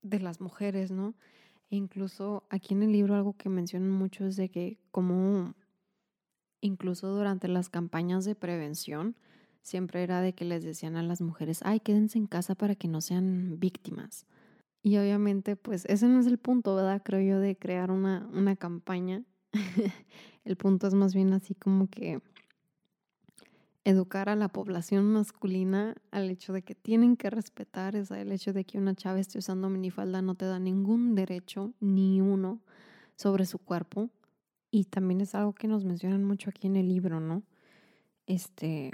de 0.02 0.20
las 0.20 0.40
mujeres, 0.40 0.90
¿no? 0.90 1.14
Incluso 1.70 2.44
aquí 2.50 2.74
en 2.74 2.82
el 2.82 2.92
libro 2.92 3.14
algo 3.14 3.36
que 3.36 3.48
mencionan 3.48 3.90
mucho 3.90 4.26
es 4.26 4.36
de 4.36 4.50
que 4.50 4.78
como 4.90 5.54
incluso 6.60 7.08
durante 7.08 7.48
las 7.48 7.68
campañas 7.68 8.24
de 8.24 8.34
prevención 8.34 9.16
siempre 9.62 10.02
era 10.02 10.20
de 10.20 10.34
que 10.34 10.44
les 10.44 10.64
decían 10.64 10.96
a 10.96 11.02
las 11.02 11.20
mujeres, 11.20 11.60
ay, 11.64 11.80
quédense 11.80 12.18
en 12.18 12.26
casa 12.26 12.54
para 12.54 12.74
que 12.74 12.88
no 12.88 13.00
sean 13.00 13.58
víctimas. 13.58 14.26
Y 14.82 14.98
obviamente 14.98 15.56
pues 15.56 15.84
ese 15.86 16.08
no 16.08 16.20
es 16.20 16.26
el 16.26 16.38
punto, 16.38 16.74
¿verdad? 16.74 17.02
Creo 17.04 17.20
yo 17.20 17.40
de 17.40 17.56
crear 17.56 17.90
una, 17.90 18.28
una 18.32 18.56
campaña. 18.56 19.24
el 20.44 20.56
punto 20.56 20.86
es 20.86 20.94
más 20.94 21.14
bien 21.14 21.32
así 21.32 21.54
como 21.54 21.88
que 21.88 22.20
educar 23.84 24.28
a 24.28 24.36
la 24.36 24.48
población 24.48 25.12
masculina 25.12 25.94
al 26.10 26.30
hecho 26.30 26.52
de 26.52 26.62
que 26.62 26.74
tienen 26.74 27.16
que 27.16 27.30
respetar, 27.30 27.96
o 27.96 28.14
el 28.14 28.32
hecho 28.32 28.52
de 28.52 28.64
que 28.64 28.78
una 28.78 28.94
chava 28.94 29.20
esté 29.20 29.38
usando 29.38 29.68
minifalda 29.68 30.22
no 30.22 30.34
te 30.34 30.44
da 30.44 30.58
ningún 30.58 31.14
derecho, 31.14 31.72
ni 31.80 32.20
uno, 32.20 32.60
sobre 33.16 33.46
su 33.46 33.58
cuerpo. 33.58 34.10
Y 34.70 34.84
también 34.84 35.20
es 35.20 35.34
algo 35.34 35.52
que 35.52 35.68
nos 35.68 35.84
mencionan 35.84 36.24
mucho 36.24 36.50
aquí 36.50 36.66
en 36.66 36.76
el 36.76 36.88
libro, 36.88 37.20
¿no? 37.20 37.42
Este, 38.26 38.92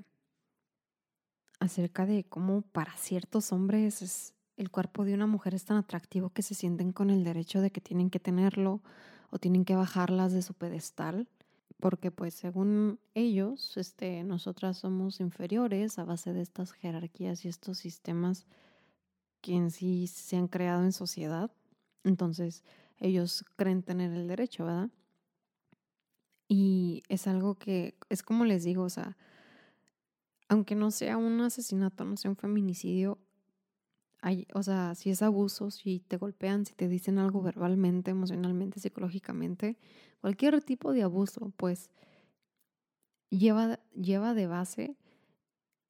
acerca 1.61 2.07
de 2.07 2.25
cómo 2.25 2.63
para 2.63 2.97
ciertos 2.97 3.53
hombres 3.53 4.03
es, 4.03 4.35
el 4.57 4.71
cuerpo 4.71 5.05
de 5.05 5.15
una 5.15 5.27
mujer 5.27 5.55
es 5.55 5.65
tan 5.65 5.77
atractivo 5.77 6.31
que 6.31 6.43
se 6.43 6.55
sienten 6.55 6.93
con 6.93 7.11
el 7.11 7.25
derecho 7.25 7.61
de 7.61 7.71
que 7.71 7.81
tienen 7.81 8.11
que 8.11 8.21
tenerlo 8.21 8.83
o 9.31 9.39
tienen 9.39 9.65
que 9.65 9.77
bajarlas 9.77 10.33
de 10.33 10.43
su 10.43 10.55
pedestal, 10.55 11.29
porque 11.81 12.11
pues 12.11 12.35
según 12.35 12.99
ellos, 13.15 13.77
este, 13.77 14.25
nosotras 14.25 14.79
somos 14.79 15.21
inferiores 15.21 15.99
a 15.99 16.05
base 16.05 16.33
de 16.33 16.43
estas 16.43 16.73
jerarquías 16.73 17.45
y 17.45 17.49
estos 17.49 17.79
sistemas 17.79 18.47
que 19.41 19.55
en 19.55 19.71
sí 19.71 20.07
se 20.07 20.37
han 20.37 20.49
creado 20.49 20.83
en 20.83 20.93
sociedad. 20.93 21.53
Entonces, 22.05 22.65
ellos 22.99 23.45
creen 23.57 23.83
tener 23.83 24.13
el 24.13 24.27
derecho, 24.27 24.65
¿verdad? 24.65 24.91
Y 26.49 27.03
es 27.09 27.27
algo 27.27 27.57
que, 27.57 27.97
es 28.09 28.23
como 28.23 28.45
les 28.45 28.65
digo, 28.65 28.83
o 28.83 28.91
sea, 28.91 29.17
aunque 30.49 30.75
no 30.75 30.91
sea 30.91 31.17
un 31.17 31.41
asesinato, 31.41 32.05
no 32.05 32.17
sea 32.17 32.31
un 32.31 32.37
feminicidio, 32.37 33.19
hay, 34.21 34.49
o 34.55 34.63
sea, 34.63 34.95
si 34.95 35.11
es 35.11 35.23
abuso, 35.23 35.71
si 35.71 36.01
te 36.01 36.17
golpean, 36.17 36.67
si 36.67 36.75
te 36.75 36.89
dicen 36.89 37.19
algo 37.19 37.41
verbalmente, 37.41 38.11
emocionalmente, 38.11 38.81
psicológicamente, 38.81 39.79
cualquier 40.21 40.61
tipo 40.63 40.93
de 40.93 41.03
abuso, 41.03 41.53
pues 41.57 41.91
lleva, 43.31 43.79
lleva 43.95 44.35
de 44.35 44.47
base 44.49 44.97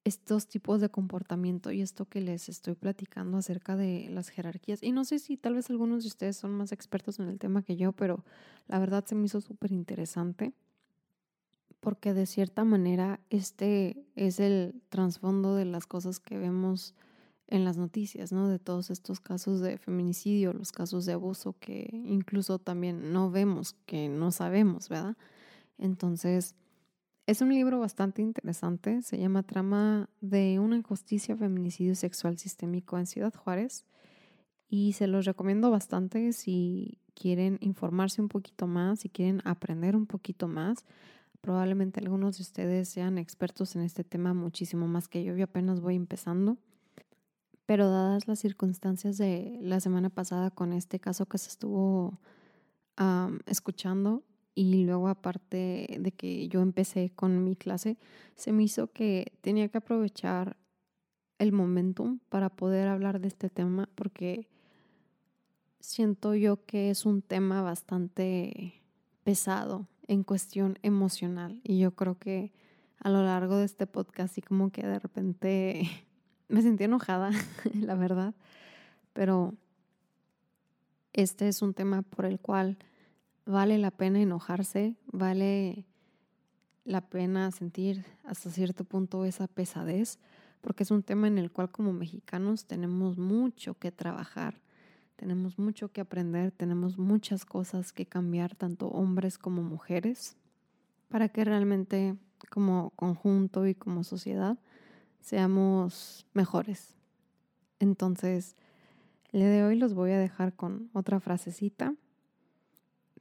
estos 0.05 0.47
tipos 0.49 0.81
de 0.81 0.89
comportamiento 0.89 1.71
y 1.71 1.83
esto 1.83 2.07
que 2.07 2.21
les 2.21 2.49
estoy 2.49 2.75
platicando 2.75 3.39
acerca 3.39 3.77
de 3.77 4.09
las 4.11 4.29
jerarquías. 4.29 4.83
Y 4.83 4.93
no 4.93 5.05
sé 5.05 5.19
si 5.19 5.37
tal 5.37 5.55
vez 5.55 5.71
algunos 5.71 6.03
de 6.03 6.09
ustedes 6.09 6.37
son 6.37 6.53
más 6.53 6.73
expertos 6.73 7.19
en 7.19 7.29
el 7.29 7.39
tema 7.39 7.63
que 7.63 7.77
yo, 7.77 7.93
pero 7.93 8.25
la 8.67 8.79
verdad 8.79 9.05
se 9.07 9.15
me 9.15 9.27
hizo 9.27 9.41
súper 9.41 9.73
interesante 9.73 10.55
porque 11.81 12.15
de 12.15 12.27
cierta 12.27 12.65
manera 12.65 13.21
este 13.31 14.05
es 14.17 14.41
el 14.41 14.81
trasfondo 14.89 15.55
de 15.55 15.65
las 15.65 15.87
cosas 15.87 16.21
que 16.21 16.39
vemos 16.39 16.95
en 17.47 17.65
las 17.65 17.77
noticias, 17.77 18.31
¿no? 18.31 18.49
De 18.49 18.59
todos 18.59 18.91
estos 18.91 19.21
casos 19.21 19.61
de 19.61 19.79
feminicidio, 19.79 20.53
los 20.53 20.71
casos 20.71 21.07
de 21.07 21.15
abuso 21.15 21.57
que 21.59 21.89
incluso 22.05 22.59
también 22.59 23.13
no 23.13 23.31
vemos, 23.31 23.75
que 23.87 24.09
no 24.09 24.31
sabemos, 24.33 24.89
¿verdad? 24.89 25.17
Entonces, 25.79 26.55
es 27.27 27.41
un 27.41 27.51
libro 27.51 27.79
bastante 27.79 28.23
interesante, 28.23 29.03
se 29.03 29.19
llama 29.19 29.43
Trama 29.43 30.09
de 30.21 30.59
una 30.59 30.77
injusticia 30.77 31.37
feminicidio 31.37 31.95
sexual 31.95 32.39
sistémico 32.39 32.99
en 32.99 33.07
Ciudad 33.07 33.35
Juárez 33.35 33.85
y 34.69 34.93
se 34.93 35.07
los 35.07 35.25
recomiendo 35.25 35.71
bastante 35.71 36.33
si 36.33 36.99
quieren 37.15 37.59
informarse 37.61 38.21
un 38.21 38.29
poquito 38.29 38.67
más, 38.67 39.01
si 39.01 39.09
quieren 39.09 39.41
aprender 39.45 39.97
un 39.97 40.07
poquito 40.07 40.49
más. 40.49 40.85
Probablemente 41.41 42.01
algunos 42.01 42.39
de 42.39 42.43
ustedes 42.43 42.89
sean 42.89 43.19
expertos 43.19 43.77
en 43.77 43.83
este 43.83 44.05
tema 44.05 44.35
muchísimo 44.35 44.87
más 44.89 45.09
que 45.09 45.25
yo, 45.25 45.37
yo 45.37 45.45
apenas 45.45 45.81
voy 45.81 45.95
empezando. 45.95 46.59
Pero 47.67 47.91
dadas 47.91 48.27
las 48.27 48.39
circunstancias 48.39 49.19
de 49.19 49.59
la 49.61 49.81
semana 49.81 50.11
pasada 50.11 50.51
con 50.51 50.73
este 50.73 50.99
caso 51.01 51.27
que 51.27 51.39
se 51.39 51.49
estuvo 51.49 52.19
escuchando 53.47 54.25
y 54.55 54.85
luego 54.85 55.09
aparte 55.09 55.99
de 56.01 56.13
que 56.13 56.49
yo 56.49 56.63
empecé 56.63 57.11
con 57.15 57.45
mi 57.45 57.55
clase, 57.55 57.97
se 58.35 58.51
me 58.51 58.65
hizo 58.65 58.91
que 58.91 59.39
tenía 59.41 59.69
que 59.69 59.79
aprovechar 59.79 60.57
el 61.39 61.53
momentum 61.53 62.19
para 62.29 62.49
poder 62.49 62.89
hablar 62.89 63.21
de 63.21 63.29
este 63.29 63.51
tema 63.51 63.89
porque 63.95 64.49
siento 65.79 66.35
yo 66.35 66.67
que 66.67 66.91
es 66.91 67.07
un 67.07 67.23
tema 67.23 67.63
bastante 67.63 68.83
pesado 69.23 69.87
en 70.09 70.25
cuestión 70.25 70.79
emocional. 70.83 71.61
Y 71.63 71.79
yo 71.79 71.93
creo 71.95 72.19
que 72.19 72.53
a 72.99 73.11
lo 73.11 73.23
largo 73.23 73.59
de 73.59 73.67
este 73.67 73.87
podcast 73.87 74.37
y 74.39 74.43
como 74.43 74.71
que 74.73 74.85
de 74.85 74.99
repente 74.99 75.89
me 76.49 76.63
sentí 76.63 76.85
enojada, 76.85 77.31
la 77.75 77.95
verdad, 77.95 78.35
pero 79.13 79.55
este 81.13 81.49
es 81.49 81.63
un 81.63 81.75
tema 81.75 82.03
por 82.03 82.25
el 82.25 82.41
cual 82.41 82.79
vale 83.47 83.79
la 83.79 83.91
pena 83.91 84.21
enojarse, 84.21 84.97
vale 85.07 85.87
la 86.85 87.03
pena 87.03 87.51
sentir 87.51 88.05
hasta 88.25 88.51
cierto 88.51 88.85
punto 88.85 89.25
esa 89.25 89.47
pesadez, 89.47 90.19
porque 90.61 90.83
es 90.83 90.91
un 90.91 91.03
tema 91.03 91.29
en 91.29 91.39
el 91.39 91.51
cual 91.51 91.71
como 91.71 91.93
mexicanos 91.93 92.67
tenemos 92.67 93.19
mucho 93.19 93.75
que 93.75 93.93
trabajar, 93.93 94.61
tenemos 95.19 95.59
mucho 95.59 95.89
que 95.89 96.01
aprender, 96.01 96.53
tenemos 96.53 96.97
muchas 96.97 97.45
cosas 97.45 97.93
que 97.93 98.07
cambiar, 98.07 98.55
tanto 98.55 98.87
hombres 98.87 99.37
como 99.37 99.63
mujeres, 99.63 100.37
para 101.09 101.29
que 101.29 101.45
realmente 101.45 102.17
como 102.51 102.91
conjunto 102.91 103.67
y 103.67 103.75
como 103.75 104.05
sociedad 104.05 104.59
seamos 105.21 106.25
mejores. 106.35 106.95
Entonces, 107.81 108.55
el 109.33 109.41
de 109.41 109.65
hoy 109.65 109.77
los 109.77 109.93
voy 109.93 110.13
a 110.13 110.19
dejar 110.19 110.55
con 110.55 110.89
otra 110.93 111.19
frasecita. 111.19 111.95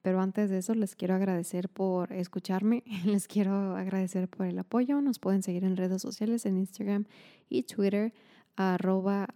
Pero 0.03 0.21
antes 0.21 0.51
de 0.51 0.59
eso 0.59 0.75
les 0.75 0.95
quiero 0.95 1.15
agradecer 1.15 1.67
por 1.67 2.13
escucharme, 2.13 2.83
les 3.05 3.27
quiero 3.27 3.75
agradecer 3.75 4.29
por 4.29 4.45
el 4.45 4.59
apoyo. 4.59 5.01
Nos 5.01 5.17
pueden 5.17 5.41
seguir 5.41 5.63
en 5.63 5.75
redes 5.75 6.03
sociales, 6.03 6.45
en 6.45 6.57
Instagram 6.57 7.05
y 7.49 7.63
Twitter, 7.63 8.13
arroba 8.55 9.27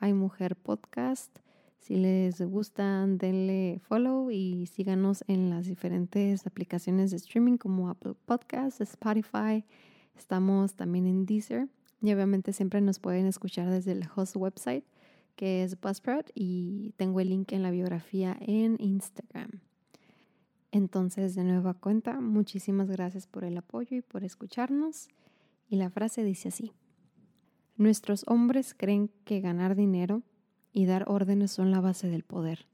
Podcast. 0.62 1.40
Si 1.82 1.96
les 1.96 2.40
gustan, 2.40 3.18
denle 3.18 3.80
follow 3.82 4.30
y 4.30 4.68
síganos 4.68 5.24
en 5.28 5.50
las 5.50 5.66
diferentes 5.66 6.46
aplicaciones 6.46 7.10
de 7.10 7.18
streaming 7.18 7.58
como 7.58 7.90
Apple 7.90 8.14
Podcasts, 8.26 8.82
Spotify. 8.82 9.66
Estamos 10.16 10.76
también 10.76 11.08
en 11.08 11.26
Deezer. 11.26 11.68
Y 12.00 12.14
obviamente 12.14 12.54
siempre 12.54 12.82
nos 12.82 13.00
pueden 13.00 13.26
escuchar 13.26 13.68
desde 13.70 13.94
el 13.94 14.08
host 14.16 14.36
website 14.36 14.86
que 15.36 15.64
es 15.64 15.80
Buzzsprout 15.80 16.30
y 16.36 16.94
tengo 16.98 17.20
el 17.20 17.30
link 17.30 17.52
en 17.52 17.64
la 17.64 17.72
biografía 17.72 18.38
en 18.42 18.78
Instagram. 18.80 19.50
Entonces, 20.72 21.34
de 21.34 21.44
nueva 21.44 21.74
cuenta, 21.74 22.22
muchísimas 22.22 22.92
gracias 22.92 23.26
por 23.26 23.44
el 23.44 23.58
apoyo 23.58 23.98
y 23.98 24.02
por 24.02 24.24
escucharnos. 24.24 25.10
Y 25.68 25.78
la 25.78 25.90
frase 25.90 26.24
dice 26.24 26.50
así. 26.50 26.74
Nuestros 27.76 28.24
hombres 28.28 28.76
creen 28.78 29.10
que 29.26 29.42
ganar 29.42 29.76
dinero 29.76 30.22
y 30.74 30.86
dar 30.86 31.06
órdenes 31.08 31.52
son 31.52 31.72
la 31.72 31.82
base 31.82 32.08
del 32.08 32.24
poder. 32.24 32.66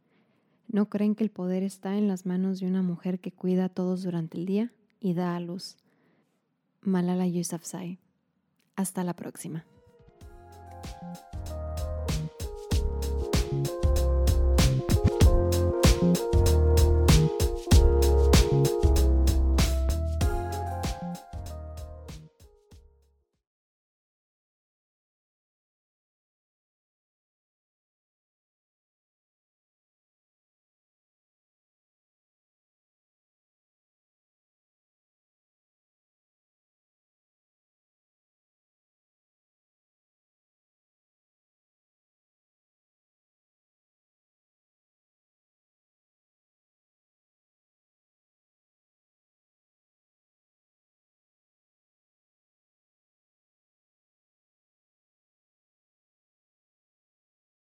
No 0.67 0.89
creen 0.89 1.15
que 1.15 1.23
el 1.23 1.31
poder 1.31 1.63
está 1.63 1.97
en 1.97 2.07
las 2.07 2.25
manos 2.25 2.59
de 2.59 2.67
una 2.67 2.81
mujer 2.81 3.19
que 3.19 3.31
cuida 3.31 3.65
a 3.65 3.69
todos 3.69 4.03
durante 4.03 4.37
el 4.37 4.45
día 4.45 4.71
y 4.99 5.13
da 5.13 5.35
a 5.35 5.39
luz. 5.39 5.77
Malala 6.81 7.27
Yousafzai. 7.27 7.99
Hasta 8.75 9.03
la 9.03 9.13
próxima. 9.13 9.65